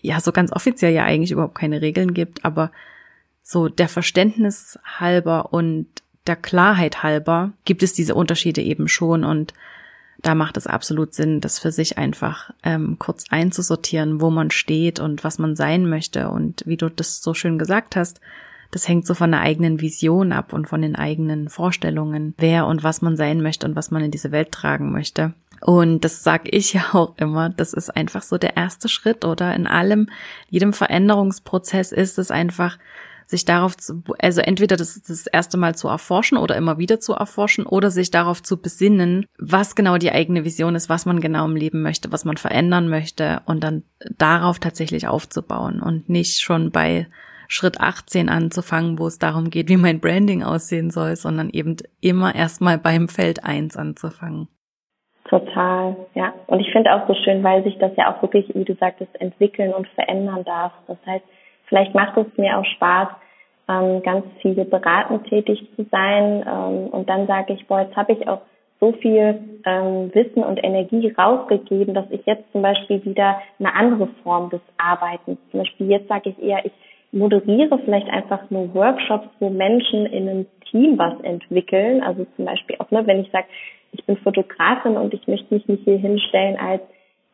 [0.02, 2.72] ja so ganz offiziell ja eigentlich überhaupt keine Regeln gibt, aber
[3.44, 5.88] so der Verständnis halber und
[6.28, 9.54] der Klarheit halber gibt es diese Unterschiede eben schon und
[10.22, 15.00] da macht es absolut Sinn, das für sich einfach ähm, kurz einzusortieren, wo man steht
[15.00, 16.30] und was man sein möchte.
[16.30, 18.20] Und wie du das so schön gesagt hast,
[18.72, 22.84] das hängt so von der eigenen Vision ab und von den eigenen Vorstellungen, wer und
[22.84, 25.34] was man sein möchte und was man in diese Welt tragen möchte.
[25.62, 29.54] Und das sag ich ja auch immer, das ist einfach so der erste Schritt oder
[29.56, 30.10] in allem,
[30.50, 32.78] jedem Veränderungsprozess ist es einfach
[33.30, 37.14] sich darauf zu, also entweder das, das erste Mal zu erforschen oder immer wieder zu
[37.14, 41.44] erforschen oder sich darauf zu besinnen, was genau die eigene Vision ist, was man genau
[41.46, 43.84] im Leben möchte, was man verändern möchte und dann
[44.18, 47.08] darauf tatsächlich aufzubauen und nicht schon bei
[47.50, 52.34] Schritt 18 anzufangen, wo es darum geht, wie mein Branding aussehen soll, sondern eben immer
[52.34, 54.48] erstmal beim Feld 1 anzufangen.
[55.30, 56.34] Total, ja.
[56.48, 59.10] Und ich finde auch so schön, weil sich das ja auch wirklich, wie du sagtest,
[59.20, 60.72] entwickeln und verändern darf.
[60.88, 61.26] Das heißt,
[61.66, 63.10] vielleicht macht es mir auch Spaß,
[63.70, 66.46] ähm, ganz viele beratend tätig zu sein.
[66.48, 68.42] Ähm, und dann sage ich, boah, jetzt habe ich auch
[68.80, 74.08] so viel ähm, Wissen und Energie rausgegeben, dass ich jetzt zum Beispiel wieder eine andere
[74.24, 76.72] Form des Arbeitens, zum Beispiel jetzt sage ich eher, ich
[77.12, 82.04] moderiere vielleicht einfach nur Workshops, wo Menschen in einem Team was entwickeln.
[82.04, 83.48] Also zum Beispiel auch, ne, wenn ich sage,
[83.92, 86.82] ich bin Fotografin und ich möchte mich nicht hier hinstellen als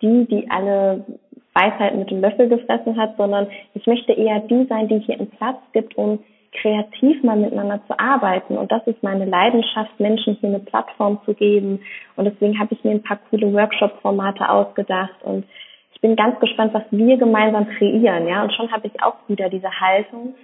[0.01, 1.05] die, die alle
[1.53, 5.29] Weisheit mit dem Löffel gefressen hat, sondern ich möchte eher die sein, die hier einen
[5.29, 6.19] Platz gibt, um
[6.61, 8.57] kreativ mal miteinander zu arbeiten.
[8.57, 11.79] Und das ist meine Leidenschaft, Menschen hier eine Plattform zu geben.
[12.15, 15.45] Und deswegen habe ich mir ein paar coole Workshop-Formate ausgedacht und
[15.93, 18.43] ich bin ganz gespannt, was wir gemeinsam kreieren, ja.
[18.43, 20.35] Und schon habe ich auch wieder diese Haltung.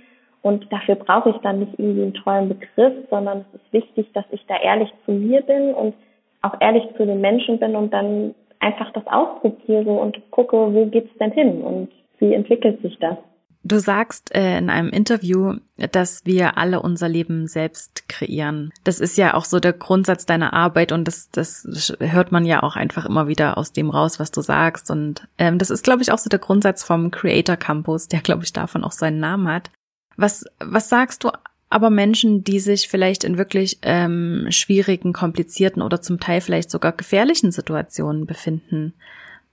[0.42, 4.26] Und dafür brauche ich dann nicht irgendwie einen tollen Begriff, sondern es ist wichtig, dass
[4.32, 5.94] ich da ehrlich zu mir bin und
[6.42, 11.18] auch ehrlich zu den Menschen bin und dann einfach das ausprobiere und gucke, wo geht's
[11.20, 13.18] denn hin und wie entwickelt sich das.
[13.62, 15.56] Du sagst äh, in einem Interview,
[15.92, 18.72] dass wir alle unser Leben selbst kreieren.
[18.86, 22.64] Das ist ja auch so der Grundsatz deiner Arbeit und das, das hört man ja
[22.64, 24.90] auch einfach immer wieder aus dem raus, was du sagst.
[24.90, 28.46] Und ähm, das ist, glaube ich, auch so der Grundsatz vom Creator Campus, der, glaube
[28.46, 29.72] ich, davon auch seinen Namen hat.
[30.20, 31.30] Was, was sagst du
[31.70, 36.94] aber Menschen, die sich vielleicht in wirklich ähm, schwierigen, komplizierten oder zum Teil vielleicht sogar
[36.94, 38.94] gefährlichen Situationen befinden,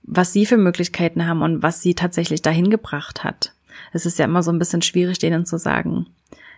[0.01, 3.53] was sie für Möglichkeiten haben und was sie tatsächlich dahin gebracht hat?
[3.93, 6.07] es ist ja immer so ein bisschen schwierig, denen zu sagen,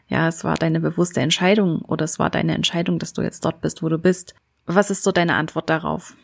[0.07, 3.61] ja, es war deine bewusste Entscheidung oder es war deine Entscheidung, dass du jetzt dort
[3.61, 4.35] bist, wo du bist.
[4.65, 6.15] Was ist so deine Antwort darauf?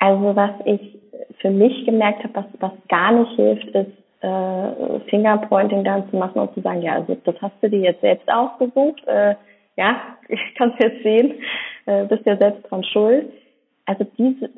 [0.00, 0.98] Also was ich
[1.40, 3.92] für mich gemerkt habe, was, was gar nicht hilft, ist
[4.24, 8.00] äh, Fingerpointing dann zu machen und zu sagen, ja, also das hast du dir jetzt
[8.00, 9.34] selbst ausgesucht, äh,
[9.76, 11.34] ja, ich kann es jetzt sehen,
[11.86, 13.26] äh, bist ja selbst dran schuld.
[13.86, 14.50] Also diese,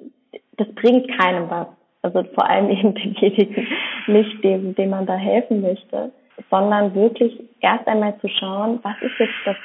[0.56, 1.66] das bringt keinem was.
[2.02, 3.66] Also vor allem eben demjenigen
[4.06, 6.12] nicht, dem, dem man da helfen möchte,
[6.50, 9.56] sondern wirklich erst einmal zu schauen, was ist jetzt das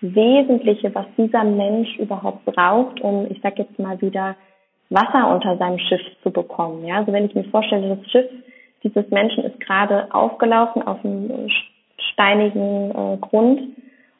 [0.00, 4.34] Wesentliche, was dieser Mensch überhaupt braucht, um, ich sag jetzt mal wieder,
[4.90, 6.84] Wasser unter seinem Schiff zu bekommen.
[6.84, 8.26] Ja, also wenn ich mir vorstelle, das Schiff
[8.84, 11.48] dieses Menschen ist gerade aufgelaufen auf einem
[12.12, 13.60] steinigen äh, Grund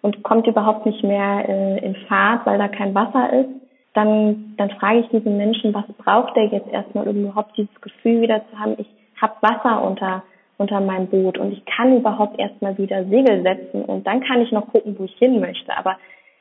[0.03, 3.51] und kommt überhaupt nicht mehr äh, in Fahrt, weil da kein Wasser ist,
[3.95, 8.23] dann, dann frage ich diesen Menschen, was braucht er jetzt erstmal, um überhaupt dieses Gefühl
[8.23, 8.89] wieder zu haben, ich
[9.21, 10.23] habe Wasser unter,
[10.59, 14.51] unter meinem Boot und ich kann überhaupt erstmal wieder Segel setzen und dann kann ich
[14.51, 15.77] noch gucken, wo ich hin möchte.
[15.77, 15.97] Aber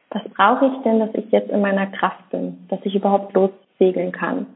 [0.09, 4.11] was brauche ich denn, dass ich jetzt in meiner Kraft bin, dass ich überhaupt lossegeln
[4.11, 4.47] kann?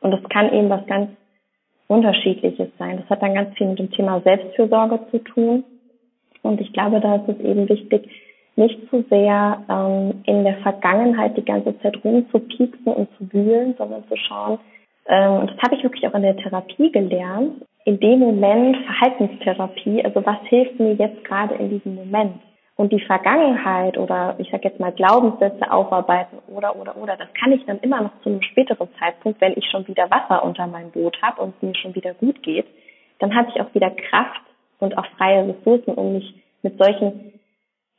[0.00, 1.10] Und das kann eben was ganz
[1.90, 2.98] Unterschiedliches sein.
[2.98, 5.64] Das hat dann ganz viel mit dem Thema Selbstfürsorge zu tun.
[6.42, 8.08] Und ich glaube, da ist es eben wichtig,
[8.56, 14.04] nicht zu sehr ähm, in der Vergangenheit die ganze Zeit rumzupieksen und zu wühlen, sondern
[14.08, 14.58] zu schauen,
[15.06, 20.04] ähm, und das habe ich wirklich auch in der Therapie gelernt, in dem Moment Verhaltenstherapie,
[20.04, 22.34] also was hilft mir jetzt gerade in diesem Moment?
[22.80, 27.52] Und die Vergangenheit oder ich sage jetzt mal Glaubenssätze aufarbeiten oder oder oder, das kann
[27.52, 30.90] ich dann immer noch zu einem späteren Zeitpunkt, wenn ich schon wieder Wasser unter meinem
[30.90, 32.64] Boot habe und es mir schon wieder gut geht,
[33.18, 34.40] dann habe ich auch wieder Kraft
[34.78, 37.34] und auch freie Ressourcen, um mich mit solchen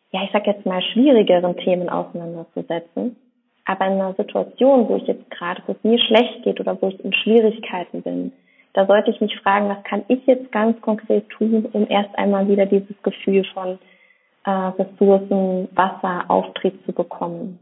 [0.09, 3.17] ja, ich sag jetzt mal, schwierigeren Themen auseinanderzusetzen.
[3.65, 6.87] Aber in einer Situation, wo ich jetzt gerade, wo es mir schlecht geht oder wo
[6.87, 8.31] ich in Schwierigkeiten bin,
[8.73, 12.47] da sollte ich mich fragen, was kann ich jetzt ganz konkret tun, um erst einmal
[12.47, 13.77] wieder dieses Gefühl von
[14.45, 17.60] äh, Ressourcen, Wasser, Auftrieb zu bekommen.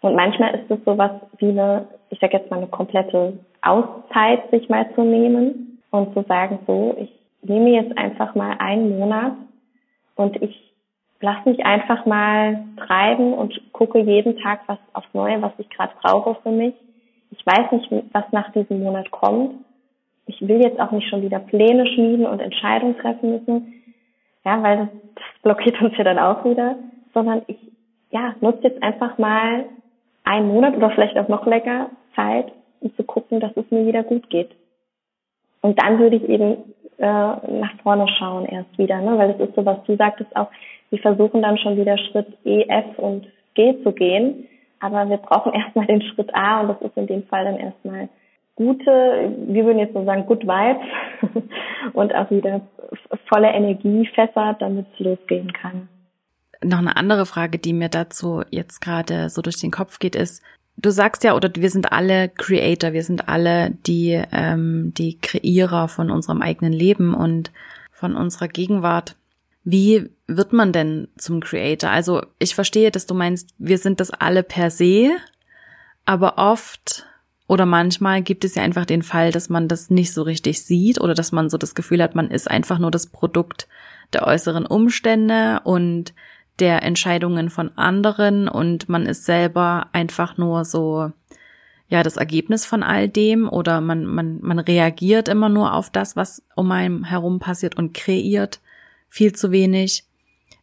[0.00, 4.68] Und manchmal ist es sowas wie eine, ich sag jetzt mal eine komplette Auszeit, sich
[4.68, 7.10] mal zu nehmen und zu sagen, so, ich
[7.42, 9.32] nehme jetzt einfach mal einen Monat
[10.14, 10.72] und ich
[11.20, 15.92] lass mich einfach mal treiben und gucke jeden Tag was aufs Neue, was ich gerade
[16.02, 16.74] brauche für mich.
[17.30, 19.64] Ich weiß nicht, was nach diesem Monat kommt.
[20.26, 23.75] Ich will jetzt auch nicht schon wieder Pläne schmieden und Entscheidungen treffen müssen,
[24.46, 26.76] ja, weil das, das blockiert uns ja dann auch wieder,
[27.12, 27.58] sondern ich,
[28.10, 29.64] ja, nutze jetzt einfach mal
[30.24, 34.04] einen Monat oder vielleicht auch noch länger Zeit, um zu gucken, dass es mir wieder
[34.04, 34.50] gut geht.
[35.62, 39.18] Und dann würde ich eben äh, nach vorne schauen erst wieder, ne?
[39.18, 40.48] weil das ist so, was du sagtest auch,
[40.90, 44.46] wir versuchen dann schon wieder Schritt E, F und G zu gehen,
[44.78, 48.08] aber wir brauchen erstmal den Schritt A und das ist in dem Fall dann erstmal
[48.54, 51.42] gute, wir würden jetzt so sagen, good vibes
[51.92, 52.62] und auch wieder
[53.28, 55.88] volle Energie fässert, damit es losgehen kann.
[56.64, 60.42] Noch eine andere Frage, die mir dazu jetzt gerade so durch den Kopf geht, ist,
[60.76, 65.88] du sagst ja, oder wir sind alle Creator, wir sind alle die, ähm, die Kreierer
[65.88, 67.52] von unserem eigenen Leben und
[67.92, 69.16] von unserer Gegenwart.
[69.64, 71.90] Wie wird man denn zum Creator?
[71.90, 75.10] Also ich verstehe, dass du meinst, wir sind das alle per se,
[76.04, 77.06] aber oft
[77.48, 81.00] oder manchmal gibt es ja einfach den Fall, dass man das nicht so richtig sieht
[81.00, 83.68] oder dass man so das Gefühl hat, man ist einfach nur das Produkt
[84.12, 86.12] der äußeren Umstände und
[86.58, 91.12] der Entscheidungen von anderen und man ist selber einfach nur so,
[91.88, 96.16] ja, das Ergebnis von all dem oder man, man, man reagiert immer nur auf das,
[96.16, 98.60] was um einen herum passiert und kreiert
[99.08, 100.04] viel zu wenig.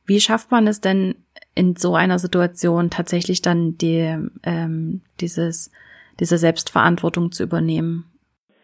[0.06, 1.16] Wie schafft man es denn
[1.56, 5.72] in so einer Situation tatsächlich dann die, ähm, dieses,
[6.20, 8.06] diese Selbstverantwortung zu übernehmen?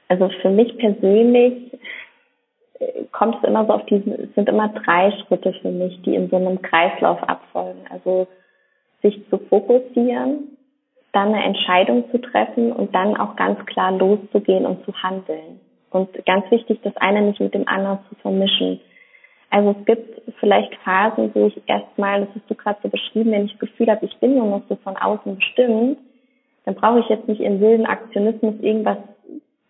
[0.07, 1.73] Also für mich persönlich
[2.79, 6.15] äh, kommt es immer so auf diesen, es sind immer drei Schritte für mich, die
[6.15, 7.81] in so einem Kreislauf abfolgen.
[7.89, 8.27] Also
[9.01, 10.57] sich zu fokussieren,
[11.11, 15.59] dann eine Entscheidung zu treffen und dann auch ganz klar loszugehen und zu handeln.
[15.91, 18.79] Und ganz wichtig, das eine nicht mit dem anderen zu vermischen.
[19.49, 23.45] Also es gibt vielleicht Phasen, wo ich erstmal, das hast du gerade so beschrieben, wenn
[23.45, 25.97] ich das Gefühl habe, ich bin nur noch so von außen bestimmt,
[26.65, 28.97] dann brauche ich jetzt nicht im wilden Aktionismus irgendwas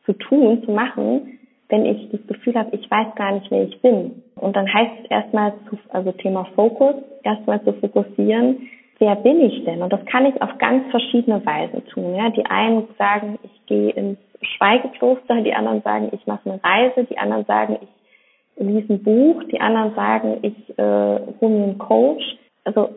[0.05, 3.79] zu tun, zu machen, wenn ich das Gefühl habe, ich weiß gar nicht, wer ich
[3.81, 4.23] bin.
[4.35, 8.67] Und dann heißt es erstmal, zu, also Thema Fokus, erstmal zu fokussieren,
[8.97, 9.81] wer bin ich denn?
[9.81, 12.15] Und das kann ich auf ganz verschiedene Weise tun.
[12.15, 12.29] Ja?
[12.29, 17.17] Die einen sagen, ich gehe ins Schweigekloster, die anderen sagen, ich mache eine Reise, die
[17.17, 22.23] anderen sagen, ich lese ein Buch, die anderen sagen, ich äh, hole mir einen Coach.
[22.63, 22.89] Also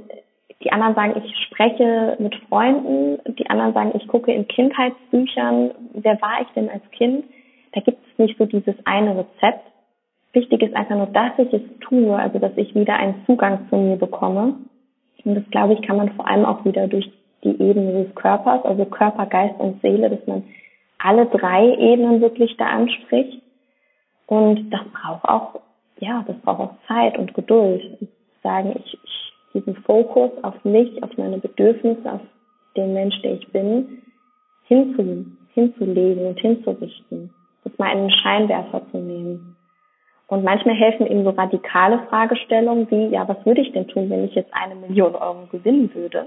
[0.65, 6.21] die anderen sagen, ich spreche mit Freunden, die anderen sagen, ich gucke in Kindheitsbüchern, wer
[6.21, 7.25] war ich denn als Kind?
[7.73, 9.67] Da gibt es nicht so dieses eine Rezept.
[10.33, 13.77] Wichtig ist einfach nur, dass ich es tue, also dass ich wieder einen Zugang zu
[13.77, 14.55] mir bekomme.
[15.25, 17.11] Und das, glaube ich, kann man vor allem auch wieder durch
[17.45, 20.45] die Ebene des Körpers, also Körper, Geist und Seele, dass man
[20.99, 23.43] alle drei Ebenen wirklich da anspricht.
[24.27, 25.61] Und das braucht auch,
[25.99, 28.01] ja, das braucht auch Zeit und Geduld.
[28.01, 28.09] Und
[28.43, 32.21] sagen, ich, ich diesen Fokus auf mich, auf meine Bedürfnisse, auf
[32.77, 34.03] den Mensch, der ich bin,
[34.65, 37.31] hinzu, hinzulegen und hinzurichten.
[37.65, 39.57] Das mal einen Scheinwerfer zu nehmen.
[40.29, 44.25] Und manchmal helfen eben so radikale Fragestellungen wie, ja, was würde ich denn tun, wenn
[44.25, 46.27] ich jetzt eine Million Euro gewinnen würde?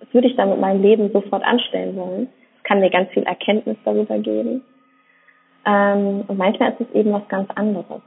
[0.00, 2.28] Was würde ich dann mit meinem Leben sofort anstellen wollen?
[2.54, 4.62] Das kann mir ganz viel Erkenntnis darüber geben.
[5.66, 8.00] Ähm, und manchmal ist es eben was ganz anderes.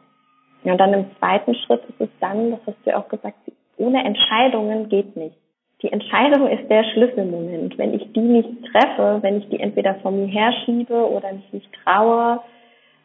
[0.63, 3.38] Ja, und dann im zweiten Schritt ist es dann, das hast du ja auch gesagt,
[3.78, 5.36] ohne Entscheidungen geht nicht.
[5.82, 7.78] Die Entscheidung ist der Schlüsselmoment.
[7.78, 11.69] Wenn ich die nicht treffe, wenn ich die entweder von mir herschiebe oder mich nicht
[11.84, 12.39] traue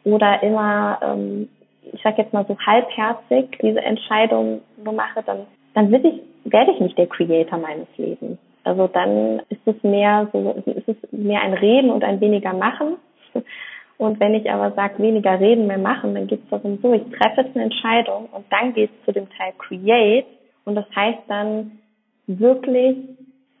[0.03, 1.49] oder immer, ähm,
[1.91, 6.71] ich sag jetzt mal so halbherzig diese Entscheidung nur mache, dann, dann will ich, werde
[6.71, 8.39] ich nicht der Creator meines Lebens.
[8.63, 12.97] Also dann ist es mehr so, ist es mehr ein Reden und ein weniger Machen.
[14.01, 17.03] Und wenn ich aber sage, weniger reden, mehr machen, dann geht es darum so, ich
[17.19, 20.25] treffe jetzt eine Entscheidung und dann geht es zu dem Teil Create.
[20.65, 21.79] Und das heißt dann
[22.27, 22.97] wirklich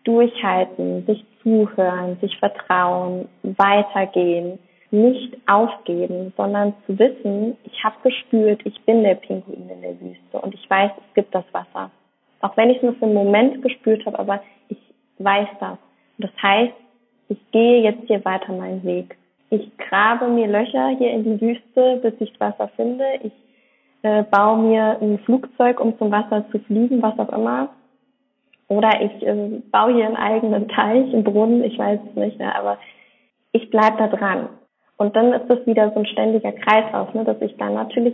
[0.03, 4.59] durchhalten, sich zuhören, sich vertrauen, weitergehen,
[4.91, 10.39] nicht aufgeben, sondern zu wissen, ich habe gespürt, ich bin der Pinguin in der Wüste
[10.39, 11.89] und ich weiß, es gibt das Wasser.
[12.41, 14.77] Auch wenn ich es nur für einen Moment gespürt habe, aber ich
[15.19, 15.77] weiß das.
[16.17, 16.73] Und das heißt,
[17.29, 19.15] ich gehe jetzt hier weiter meinen Weg
[19.51, 23.03] ich grabe mir Löcher hier in die Wüste, bis ich Wasser finde.
[23.21, 23.33] Ich
[24.03, 27.69] äh, baue mir ein Flugzeug, um zum Wasser zu fliegen, was auch immer.
[28.67, 32.55] Oder ich äh, baue hier einen eigenen Teich, einen Brunnen, ich weiß es nicht, ne,
[32.55, 32.77] aber
[33.51, 34.49] ich bleib da dran.
[34.97, 38.13] Und dann ist das wieder so ein ständiger Kreislauf, ne, dass ich dann natürlich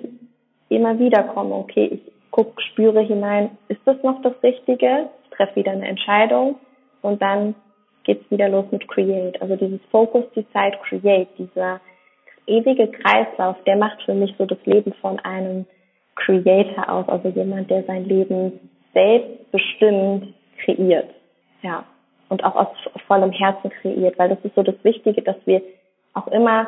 [0.69, 5.09] immer wieder komme, okay, ich guck, spüre hinein, ist das noch das Richtige?
[5.23, 6.55] Ich treffe wieder eine Entscheidung
[7.01, 7.55] und dann
[8.03, 9.41] geht's wieder los mit Create.
[9.41, 11.79] Also dieses Focus, die Zeit, Create, dieser
[12.47, 15.65] ewige Kreislauf, der macht für mich so das Leben von einem
[16.17, 18.59] Creator aus, also jemand, der sein Leben
[18.93, 21.09] selbstbestimmt kreiert.
[21.61, 21.83] Ja.
[22.29, 22.67] Und auch aus
[23.07, 25.61] vollem Herzen kreiert, weil das ist so das Wichtige, dass wir
[26.13, 26.67] auch immer,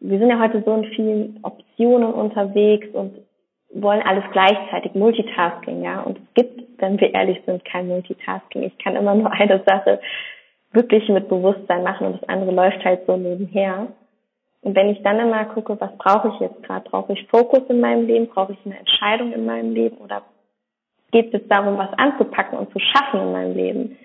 [0.00, 3.18] wir sind ja heute so in vielen Optionen unterwegs und
[3.74, 6.00] wollen alles gleichzeitig, Multitasking, ja.
[6.00, 8.62] Und es gibt, wenn wir ehrlich sind, kein Multitasking.
[8.62, 10.00] Ich kann immer nur eine Sache
[10.72, 13.88] wirklich mit Bewusstsein machen und das andere läuft halt so nebenher.
[14.60, 16.88] Und wenn ich dann immer gucke, was brauche ich jetzt gerade?
[16.88, 18.28] Brauche ich Fokus in meinem Leben?
[18.28, 19.96] Brauche ich eine Entscheidung in meinem Leben?
[19.98, 20.22] Oder
[21.12, 23.98] geht es darum, was anzupacken und zu schaffen in meinem Leben?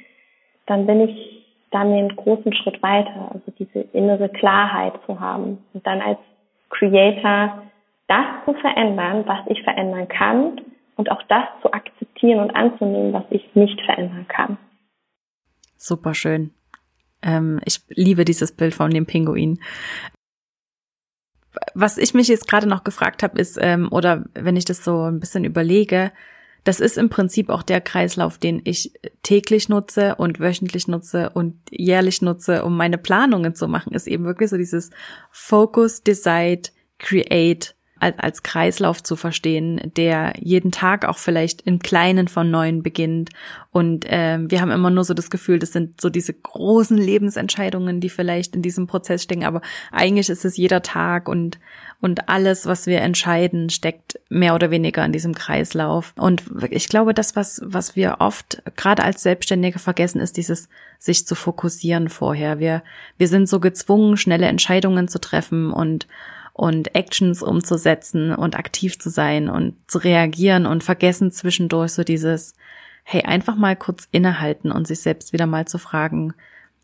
[0.68, 5.64] Dann bin ich, da mir einen großen Schritt weiter, also diese innere Klarheit zu haben
[5.74, 6.20] und dann als
[6.70, 7.64] Creator
[8.08, 10.62] das zu verändern, was ich verändern kann
[10.95, 14.58] und auch das zu akzeptieren und anzunehmen, was ich nicht verändern kann.
[15.78, 16.51] Super schön.
[17.24, 19.60] Ähm, ich liebe dieses Bild von dem Pinguin.
[21.76, 25.04] Was ich mich jetzt gerade noch gefragt habe, ist, ähm, oder wenn ich das so
[25.04, 26.12] ein bisschen überlege,
[26.64, 31.56] das ist im Prinzip auch der Kreislauf, den ich täglich nutze und wöchentlich nutze und
[31.70, 34.90] jährlich nutze, um meine Planungen zu machen, ist eben wirklich so dieses
[35.32, 36.70] Focus, Decide,
[37.00, 42.84] Create, als, als Kreislauf zu verstehen, der jeden Tag auch vielleicht im Kleinen von Neuem
[42.84, 43.30] beginnt.
[43.72, 48.01] Und äh, wir haben immer nur so das Gefühl, das sind so diese großen Lebensentscheidungen,
[48.01, 49.45] die vielleicht in diesem Prozess stecken.
[49.45, 51.60] Aber eigentlich ist es jeder Tag und
[52.04, 56.14] und alles, was wir entscheiden, steckt mehr oder weniger in diesem Kreislauf.
[56.18, 60.68] Und ich glaube, das, was, was wir oft gerade als Selbstständige vergessen, ist dieses
[60.99, 62.60] sich zu fokussieren vorher.
[62.60, 62.84] Wir,
[63.18, 66.08] wir sind so gezwungen, schnelle Entscheidungen zu treffen und
[66.54, 72.56] und Actions umzusetzen und aktiv zu sein und zu reagieren und vergessen zwischendurch so dieses,
[73.04, 76.34] hey, einfach mal kurz innehalten und sich selbst wieder mal zu fragen,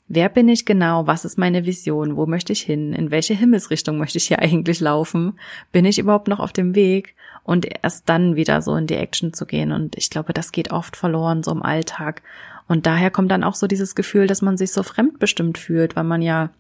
[0.08, 3.98] wer bin ich genau, was ist meine Vision, wo möchte ich hin, in welche Himmelsrichtung
[3.98, 5.40] möchte ich hier eigentlich laufen,
[5.72, 7.16] bin ich überhaupt noch auf dem Weg?
[7.44, 9.72] Und erst dann wieder so in die Action zu gehen.
[9.72, 12.22] Und ich glaube, das geht oft verloren, so im Alltag.
[12.68, 16.04] Und daher kommt dann auch so dieses Gefühl, dass man sich so fremdbestimmt fühlt, weil
[16.04, 16.52] man ja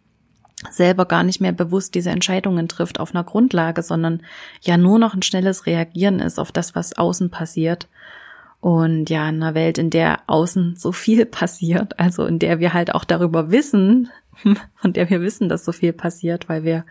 [0.69, 4.21] selber gar nicht mehr bewusst diese Entscheidungen trifft auf einer Grundlage, sondern
[4.61, 7.87] ja nur noch ein schnelles Reagieren ist auf das, was außen passiert.
[8.61, 12.73] Und ja, in einer Welt, in der außen so viel passiert, also in der wir
[12.73, 14.09] halt auch darüber wissen,
[14.75, 16.85] von der wir wissen, dass so viel passiert, weil wir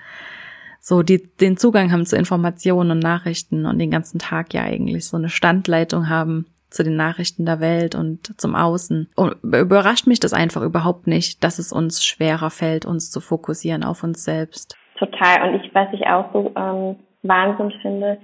[0.80, 5.06] so die, den Zugang haben zu Informationen und Nachrichten und den ganzen Tag ja eigentlich
[5.06, 9.10] so eine Standleitung haben zu den Nachrichten der Welt und zum Außen.
[9.16, 13.84] Und überrascht mich das einfach überhaupt nicht, dass es uns schwerer fällt, uns zu fokussieren
[13.84, 14.76] auf uns selbst.
[14.98, 15.48] Total.
[15.48, 18.18] Und ich, was ich auch so ähm, Wahnsinn finde,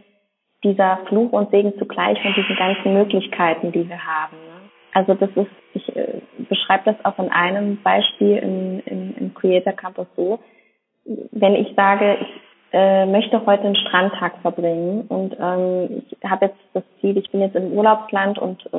[0.63, 4.37] dieser Fluch und Segen zugleich von diesen ganzen Möglichkeiten, die wir haben.
[4.37, 4.71] Ne?
[4.93, 9.73] Also das ist, ich äh, beschreibe das auch in einem Beispiel in, in, im Creator
[9.75, 10.41] Campus so.
[11.05, 12.44] Wenn ich sage, ich
[12.75, 15.03] äh, möchte heute einen Strandtag verbringen.
[15.09, 18.71] Und ähm, ich habe jetzt das Ziel, ich bin jetzt im Urlaubsland und äh,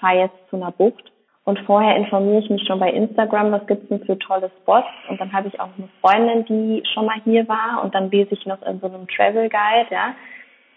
[0.00, 1.04] fahre jetzt zu einer Bucht.
[1.44, 4.88] Und vorher informiere ich mich schon bei Instagram, was gibt's denn für tolle Spots.
[5.08, 7.84] Und dann habe ich auch eine Freundin, die schon mal hier war.
[7.84, 10.14] Und dann lese ich noch in so einem Travel Guide, ja,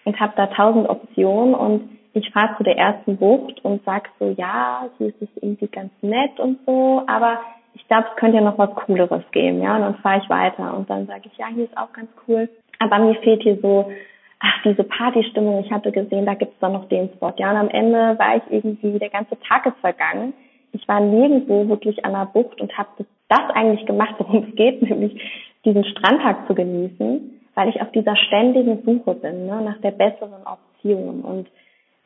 [0.03, 1.55] und habe da tausend Optionen.
[1.55, 5.67] Und ich fahre zu der ersten Bucht und sag so, ja, hier ist es irgendwie
[5.67, 7.39] ganz nett und so, aber
[7.75, 9.75] ich glaube, es könnte ja noch was Cooleres geben, ja.
[9.75, 12.49] Und dann fahre ich weiter und dann sage ich, ja, hier ist auch ganz cool.
[12.79, 13.91] Aber mir fehlt hier so,
[14.39, 15.63] ach, diese Partystimmung.
[15.63, 17.33] Ich hatte gesehen, da gibt's dann noch den Spot.
[17.37, 20.33] Ja, und am Ende war ich irgendwie, der ganze Tag ist vergangen.
[20.71, 24.81] Ich war nirgendwo wirklich an der Bucht und habe das, eigentlich gemacht, worum es geht,
[24.89, 25.19] nämlich
[25.65, 30.45] diesen Strandtag zu genießen, weil ich auf dieser ständigen Suche bin, ne, nach der besseren
[30.45, 31.21] Option.
[31.21, 31.47] Und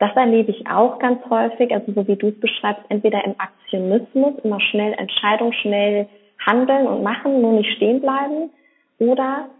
[0.00, 4.32] das erlebe ich auch ganz häufig, also so wie du es beschreibst, entweder im Aktionismus,
[4.42, 6.08] immer schnell Entscheidungen, schnell
[6.44, 8.50] handeln und machen, nur nicht stehen bleiben,
[8.98, 9.50] oder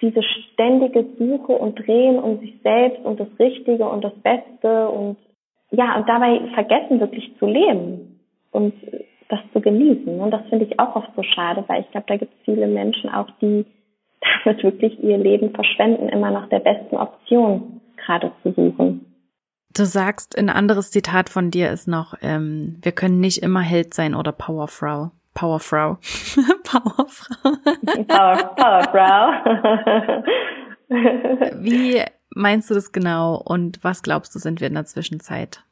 [0.00, 5.16] diese ständige Suche und Drehen um sich selbst und das Richtige und das Beste und
[5.70, 8.20] ja, und dabei vergessen wirklich zu leben
[8.52, 8.72] und
[9.28, 10.18] das zu genießen.
[10.18, 12.66] Und das finde ich auch oft so schade, weil ich glaube, da gibt es viele
[12.66, 13.66] Menschen auch, die
[14.44, 19.07] damit wirklich ihr Leben verschwenden, immer nach der besten Option gerade zu suchen.
[19.74, 23.94] Du sagst, ein anderes Zitat von dir ist noch, ähm, wir können nicht immer Held
[23.94, 25.10] sein oder Powerfrau.
[25.34, 25.98] Powerfrau.
[26.64, 27.52] Powerfrau.
[28.08, 30.22] Power, Powerfrau.
[31.62, 32.02] Wie
[32.34, 35.62] meinst du das genau und was glaubst du, sind wir in der Zwischenzeit?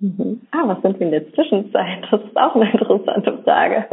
[0.00, 0.42] Mhm.
[0.50, 2.06] Ah, was sind wir in der Zwischenzeit?
[2.10, 3.86] Das ist auch eine interessante Frage.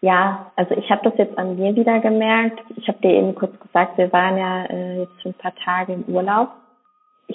[0.00, 2.60] Ja, also ich habe das jetzt an mir wieder gemerkt.
[2.76, 5.92] Ich habe dir eben kurz gesagt, wir waren ja äh, jetzt für ein paar Tage
[5.92, 6.48] im Urlaub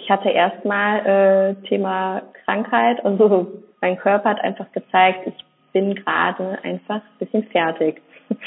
[0.02, 3.48] ich hatte erstmal äh, Thema Krankheit, also
[3.82, 8.02] mein Körper hat einfach gezeigt, ich bin gerade einfach ein bisschen fertig.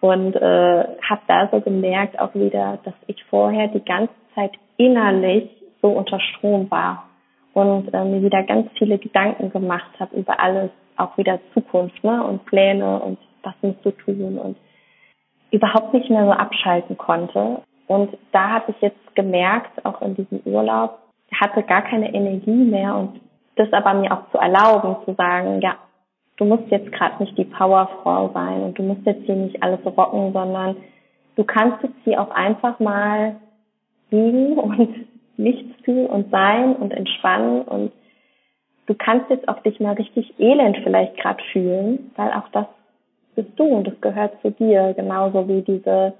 [0.00, 5.48] Und äh, habe da so gemerkt auch wieder, dass ich vorher die ganze Zeit innerlich
[5.80, 7.08] so unter Strom war
[7.54, 12.20] und äh, mir wieder ganz viele Gedanken gemacht habe über alles, auch wieder Zukunft ne?
[12.24, 14.56] und Pläne und was musst du tun und
[15.52, 17.62] überhaupt nicht mehr so abschalten konnte.
[17.92, 20.98] Und da habe ich jetzt gemerkt, auch in diesem Urlaub,
[21.38, 23.20] hatte gar keine Energie mehr und
[23.56, 25.76] das aber mir auch zu erlauben, zu sagen, ja,
[26.38, 29.80] du musst jetzt gerade nicht die Powerfrau sein und du musst jetzt hier nicht alles
[29.84, 30.76] rocken, sondern
[31.36, 33.36] du kannst jetzt hier auch einfach mal
[34.10, 37.92] liegen und nichts tun und sein und entspannen und
[38.86, 42.66] du kannst jetzt auch dich mal richtig elend vielleicht gerade fühlen, weil auch das
[43.34, 46.14] bist du und das gehört zu dir, genauso wie diese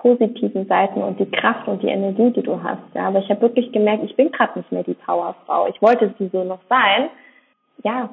[0.00, 2.82] positiven Seiten und die Kraft und die Energie, die du hast.
[2.94, 5.68] Ja, aber ich habe wirklich gemerkt, ich bin gerade nicht mehr die Powerfrau.
[5.68, 7.10] Ich wollte sie so noch sein.
[7.84, 8.10] Ja,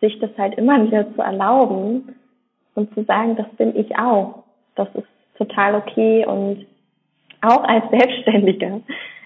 [0.00, 2.16] sich das halt immer wieder zu erlauben
[2.74, 4.44] und zu sagen, das bin ich auch.
[4.74, 5.06] Das ist
[5.38, 6.66] total okay und
[7.42, 8.80] auch als Selbstständiger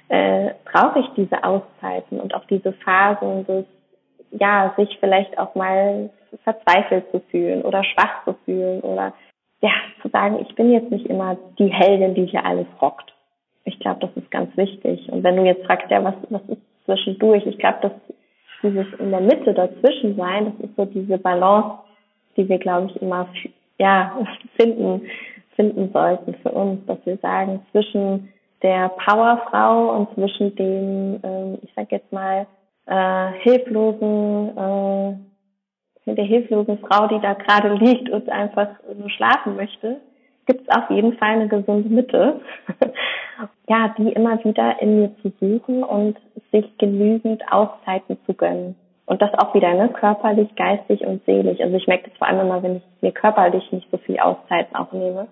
[0.09, 3.65] äh, brauche ich diese Auszeiten und auch diese Phasen des,
[4.33, 6.11] ja, sich vielleicht auch mal
[6.45, 9.13] verzweifelt zu fühlen oder schwach zu fühlen oder
[9.61, 13.13] ja, zu sagen, ich bin jetzt nicht immer die Heldin, die hier alles rockt.
[13.65, 15.09] Ich glaube, das ist ganz wichtig.
[15.11, 17.47] Und wenn du jetzt fragst, ja, was, was ist zwischendurch?
[17.47, 17.93] Ich glaube, dass
[18.63, 21.79] dieses in der Mitte dazwischen sein, das ist so diese Balance,
[22.37, 23.29] die wir, glaube ich, immer,
[23.79, 24.17] ja,
[24.59, 25.03] finden,
[25.57, 28.33] finden sollten für uns, dass wir sagen, zwischen
[28.63, 32.47] der Powerfrau und zwischen dem, ähm, ich sag jetzt mal,
[32.87, 35.30] äh, hilflosen, äh,
[36.17, 40.01] der hilflosen Frau, die da gerade liegt und einfach so schlafen möchte,
[40.47, 42.41] gibt es auf jeden Fall eine gesunde Mitte.
[43.69, 46.19] ja, die immer wieder in mir zu suchen und
[46.51, 48.75] sich genügend Auszeiten zu gönnen.
[49.07, 51.61] Und das auch wieder, ne, körperlich, geistig und seelisch.
[51.61, 54.75] Also ich merke das vor allem immer, wenn ich mir körperlich nicht so viel Auszeiten
[54.77, 55.27] auch nehme.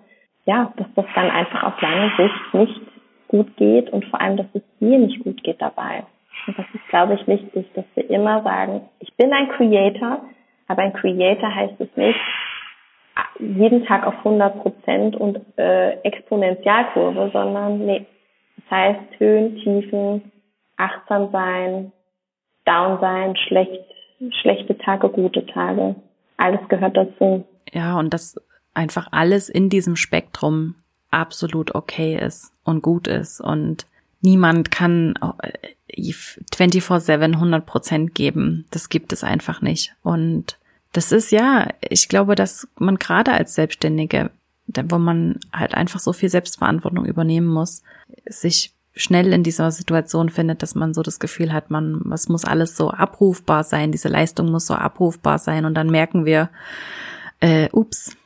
[0.45, 2.81] Ja, dass das dann einfach auf lange Sicht nicht
[3.27, 6.03] gut geht und vor allem, dass es mir nicht gut geht dabei.
[6.47, 10.21] Und das ist, glaube ich, wichtig, dass wir immer sagen, ich bin ein Creator,
[10.69, 12.19] aber ein Creator heißt es nicht,
[13.39, 18.05] jeden Tag auf 100 Prozent und äh, Exponentialkurve, sondern nee,
[18.55, 20.31] das heißt Höhen, Tiefen,
[20.77, 21.91] achtsam sein,
[22.65, 23.83] down sein, schlecht,
[24.41, 25.95] schlechte Tage, gute Tage.
[26.37, 27.45] Alles gehört dazu.
[27.73, 28.35] Ja, und dass
[28.73, 30.75] einfach alles in diesem Spektrum
[31.09, 33.87] absolut okay ist und gut ist und
[34.21, 35.15] niemand kann
[35.91, 38.65] 24-7 100 Prozent geben.
[38.69, 39.95] Das gibt es einfach nicht.
[40.03, 40.58] Und
[40.91, 44.31] das ist ja, ich glaube, dass man gerade als Selbstständige,
[44.67, 47.83] wo man halt einfach so viel Selbstverantwortung übernehmen muss,
[48.25, 52.43] sich schnell in dieser Situation findet, dass man so das Gefühl hat, man, es muss
[52.43, 56.49] alles so abrufbar sein, diese Leistung muss so abrufbar sein und dann merken wir,
[57.39, 58.17] äh, ups,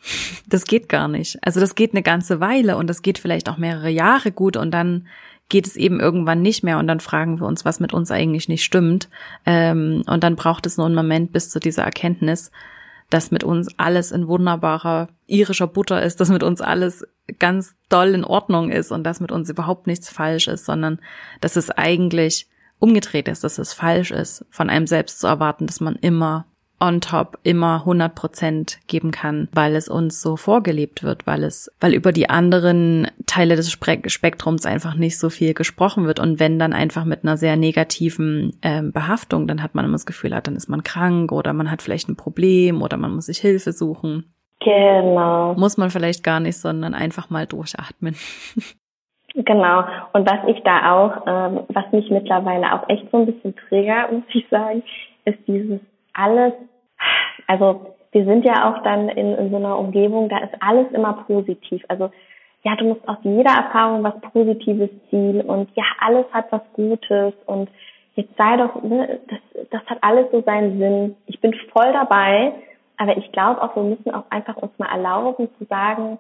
[0.48, 1.38] das geht gar nicht.
[1.46, 4.72] Also das geht eine ganze Weile und das geht vielleicht auch mehrere Jahre gut und
[4.72, 5.08] dann
[5.50, 8.48] geht es eben irgendwann nicht mehr und dann fragen wir uns, was mit uns eigentlich
[8.48, 9.10] nicht stimmt.
[9.46, 12.52] Ähm, und dann braucht es nur einen Moment bis zu dieser Erkenntnis,
[13.10, 17.06] dass mit uns alles in wunderbarer irischer Butter ist, dass mit uns alles
[17.40, 21.00] ganz doll in Ordnung ist und dass mit uns überhaupt nichts falsch ist, sondern
[21.42, 22.48] dass es eigentlich
[22.80, 26.46] umgedreht ist, dass es falsch ist, von einem selbst zu erwarten, dass man immer
[26.84, 31.72] on top immer 100 Prozent geben kann, weil es uns so vorgelebt wird, weil es,
[31.80, 36.60] weil über die anderen Teile des Spektrums einfach nicht so viel gesprochen wird und wenn
[36.60, 40.42] dann einfach mit einer sehr negativen äh, Behaftung, dann hat man immer das Gefühl, ah,
[40.42, 43.72] dann ist man krank oder man hat vielleicht ein Problem oder man muss sich Hilfe
[43.72, 44.34] suchen.
[44.60, 45.56] Genau.
[45.56, 48.16] Muss man vielleicht gar nicht, sondern einfach mal durchatmen.
[49.36, 49.84] Genau.
[50.14, 54.12] Und was ich da auch, ähm, was mich mittlerweile auch echt so ein bisschen triggert,
[54.12, 54.84] muss ich sagen,
[55.26, 55.80] ist dieses
[56.14, 56.54] alles
[57.48, 61.14] also wir sind ja auch dann in, in so einer Umgebung, da ist alles immer
[61.26, 61.84] positiv.
[61.88, 62.12] Also
[62.64, 67.34] ja, du musst aus jeder Erfahrung was Positives ziehen und ja, alles hat was Gutes
[67.46, 67.70] und
[68.16, 71.16] jetzt sei doch, ne, das, das hat alles so seinen Sinn.
[71.26, 72.54] Ich bin voll dabei,
[72.98, 76.20] aber ich glaube auch, wir müssen auch einfach uns mal erlauben zu sagen,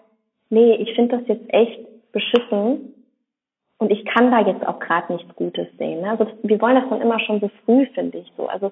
[0.49, 2.93] nee, ich finde das jetzt echt beschissen
[3.77, 6.01] und ich kann da jetzt auch gerade nichts Gutes sehen.
[6.01, 6.09] Ne?
[6.09, 8.47] Also wir wollen das dann immer schon so früh, finde ich so.
[8.47, 8.71] Also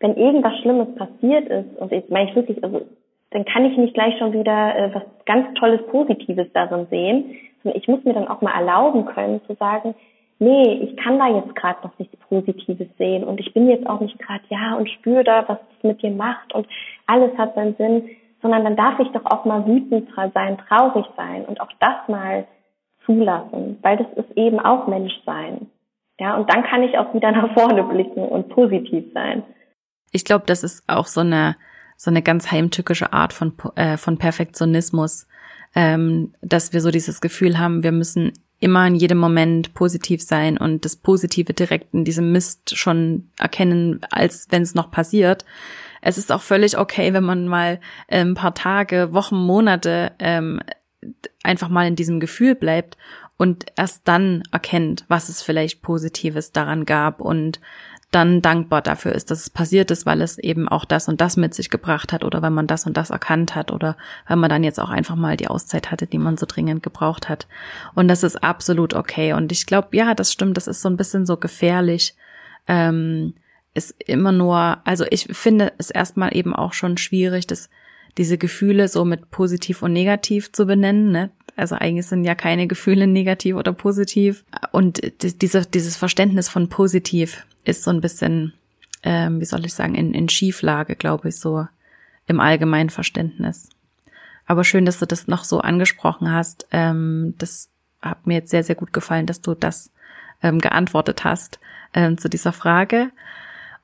[0.00, 2.82] wenn irgendwas Schlimmes passiert ist, und jetzt meine ich wirklich, also
[3.30, 7.80] dann kann ich nicht gleich schon wieder äh, was ganz Tolles Positives darin sehen, sondern
[7.80, 9.94] ich muss mir dann auch mal erlauben können zu sagen,
[10.38, 14.00] nee, ich kann da jetzt gerade noch nichts Positives sehen und ich bin jetzt auch
[14.00, 16.66] nicht gerade ja und spüre da, was es mit dir macht und
[17.06, 18.08] alles hat seinen Sinn,
[18.42, 22.46] sondern dann darf ich doch auch mal wütend sein, traurig sein und auch das mal
[23.04, 25.70] zulassen, weil das ist eben auch Menschsein.
[26.18, 29.42] Ja, und dann kann ich auch wieder nach vorne blicken und positiv sein.
[30.10, 31.56] Ich glaube, das ist auch so eine
[31.98, 35.26] so eine ganz heimtückische Art von äh, von Perfektionismus,
[35.74, 40.56] ähm, dass wir so dieses Gefühl haben, wir müssen immer in jedem Moment positiv sein
[40.56, 45.44] und das Positive direkt in diesem Mist schon erkennen, als wenn es noch passiert.
[46.00, 50.60] Es ist auch völlig okay, wenn man mal äh, ein paar Tage, Wochen, Monate ähm,
[51.42, 52.96] einfach mal in diesem Gefühl bleibt
[53.36, 57.60] und erst dann erkennt, was es vielleicht Positives daran gab und
[58.12, 61.36] dann dankbar dafür ist, dass es passiert ist, weil es eben auch das und das
[61.36, 63.96] mit sich gebracht hat oder weil man das und das erkannt hat oder
[64.28, 67.28] weil man dann jetzt auch einfach mal die Auszeit hatte, die man so dringend gebraucht
[67.28, 67.48] hat.
[67.94, 69.32] Und das ist absolut okay.
[69.32, 72.14] Und ich glaube, ja, das stimmt, das ist so ein bisschen so gefährlich.
[72.68, 73.34] Ähm,
[73.74, 77.68] ist immer nur, also ich finde es erstmal eben auch schon schwierig, dass
[78.16, 81.10] diese Gefühle so mit positiv und negativ zu benennen.
[81.12, 81.30] Ne?
[81.56, 84.44] Also eigentlich sind ja keine Gefühle negativ oder positiv.
[84.72, 85.00] Und
[85.42, 88.54] diese, dieses Verständnis von positiv ist so ein bisschen,
[89.02, 91.66] ähm, wie soll ich sagen, in, in Schieflage, glaube ich, so
[92.26, 93.68] im allgemeinen Verständnis.
[94.46, 96.66] Aber schön, dass du das noch so angesprochen hast.
[96.70, 97.68] Ähm, das
[98.00, 99.90] hat mir jetzt sehr, sehr gut gefallen, dass du das
[100.42, 101.58] ähm, geantwortet hast
[101.94, 103.10] ähm, zu dieser Frage.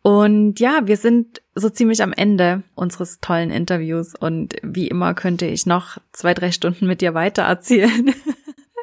[0.02, 5.46] Und ja, wir sind so ziemlich am Ende unseres tollen Interviews und wie immer könnte
[5.46, 8.12] ich noch zwei, drei Stunden mit dir weiter erzählen.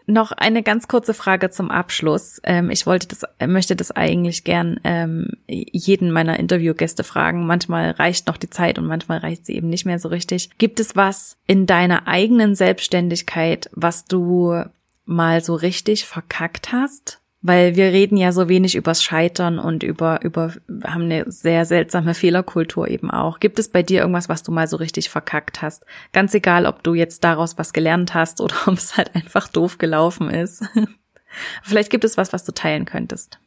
[0.10, 2.42] noch eine ganz kurze Frage zum Abschluss.
[2.44, 7.46] Ähm, ich wollte das, möchte das eigentlich gern ähm, jeden meiner Interviewgäste fragen.
[7.46, 10.50] Manchmal reicht noch die Zeit und manchmal reicht sie eben nicht mehr so richtig.
[10.58, 14.64] Gibt es was in deiner eigenen Selbstständigkeit, was du
[15.06, 17.20] mal so richtig verkackt hast?
[17.42, 20.52] Weil wir reden ja so wenig übers Scheitern und über, über,
[20.86, 23.40] haben eine sehr seltsame Fehlerkultur eben auch.
[23.40, 25.86] Gibt es bei dir irgendwas, was du mal so richtig verkackt hast?
[26.12, 29.78] Ganz egal, ob du jetzt daraus was gelernt hast oder ob es halt einfach doof
[29.78, 30.64] gelaufen ist.
[31.64, 33.40] Vielleicht gibt es was, was du teilen könntest.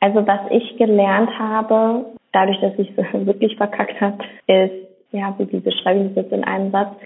[0.00, 5.60] Also was ich gelernt habe, dadurch, dass ich es wirklich verkackt habe, ist, ja, wie
[5.60, 6.96] beschreibe ich das jetzt in einem Satz?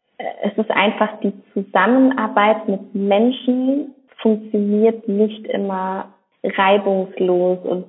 [0.43, 6.09] Es ist einfach die Zusammenarbeit mit Menschen funktioniert nicht immer
[6.45, 7.84] reibungslos und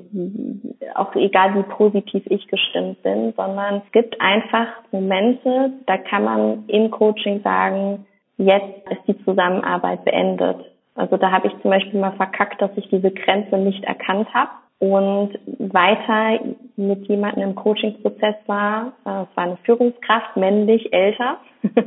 [0.95, 6.63] auch egal wie positiv ich gestimmt bin, sondern es gibt einfach Momente, da kann man
[6.67, 8.05] im Coaching sagen,
[8.37, 10.57] jetzt ist die Zusammenarbeit beendet.
[10.95, 14.49] Also da habe ich zum Beispiel mal verkackt, dass ich diese Grenze nicht erkannt habe
[14.79, 16.39] und weiter
[16.75, 18.93] mit jemandem im Coaching-Prozess war.
[19.05, 21.37] Äh, es war eine Führungskraft, männlich, älter,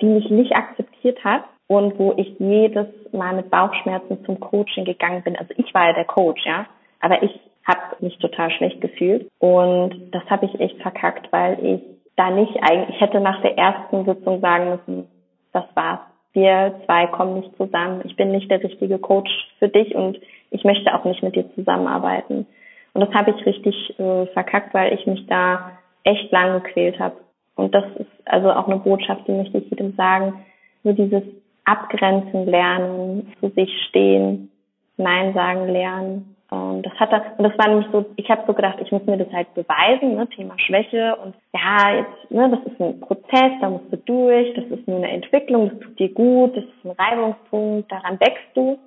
[0.00, 1.44] die mich nicht akzeptiert hat
[1.76, 5.36] und wo ich jedes Mal mit Bauchschmerzen zum Coaching gegangen bin.
[5.36, 6.66] Also ich war ja der Coach, ja,
[7.00, 7.30] aber ich
[7.66, 11.80] habe mich total schlecht gefühlt und das habe ich echt verkackt, weil ich
[12.16, 15.08] da nicht eigentlich, ich hätte nach der ersten Sitzung sagen müssen,
[15.52, 16.00] das war's.
[16.34, 18.00] Wir zwei kommen nicht zusammen.
[18.04, 20.18] Ich bin nicht der richtige Coach für dich und
[20.50, 22.46] ich möchte auch nicht mit dir zusammenarbeiten.
[22.94, 25.72] Und das habe ich richtig äh, verkackt, weil ich mich da
[26.04, 27.16] echt lang gequält habe.
[27.54, 30.44] Und das ist also auch eine Botschaft, die möchte ich jedem sagen.
[30.84, 31.22] Nur dieses
[31.64, 34.50] abgrenzen lernen, zu sich stehen,
[34.96, 36.36] Nein sagen lernen.
[36.50, 39.06] Und das hat das, und das war nämlich so, ich habe so gedacht, ich muss
[39.06, 43.52] mir das halt beweisen, ne, Thema Schwäche und ja, jetzt, ne, das ist ein Prozess,
[43.62, 46.84] da musst du durch, das ist nur eine Entwicklung, das tut dir gut, das ist
[46.84, 48.78] ein Reibungspunkt, daran wächst du.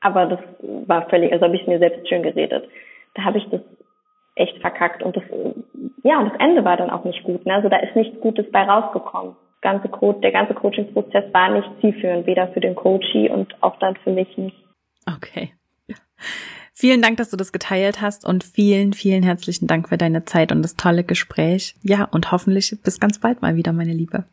[0.00, 0.38] Aber das
[0.86, 2.68] war völlig, also habe ich mir selbst schön geredet.
[3.14, 3.62] Da habe ich das
[4.36, 5.24] echt verkackt und das,
[6.04, 7.44] ja, und das Ende war dann auch nicht gut.
[7.46, 7.54] Ne?
[7.54, 9.34] Also da ist nichts Gutes bei rausgekommen
[9.66, 13.96] ganze Code, der ganze Coaching-Prozess war nicht zielführend, weder für den Coachee und auch dann
[14.04, 14.56] für mich nicht.
[15.12, 15.52] Okay.
[16.72, 20.52] Vielen Dank, dass du das geteilt hast und vielen, vielen herzlichen Dank für deine Zeit
[20.52, 21.74] und das tolle Gespräch.
[21.82, 24.24] Ja, und hoffentlich bis ganz bald mal wieder, meine Liebe.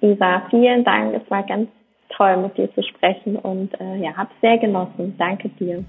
[0.00, 1.14] Isa, vielen Dank.
[1.14, 1.68] Es war ganz
[2.16, 5.14] toll, mit dir zu sprechen und äh, ja, hab's sehr genossen.
[5.18, 5.84] Danke dir.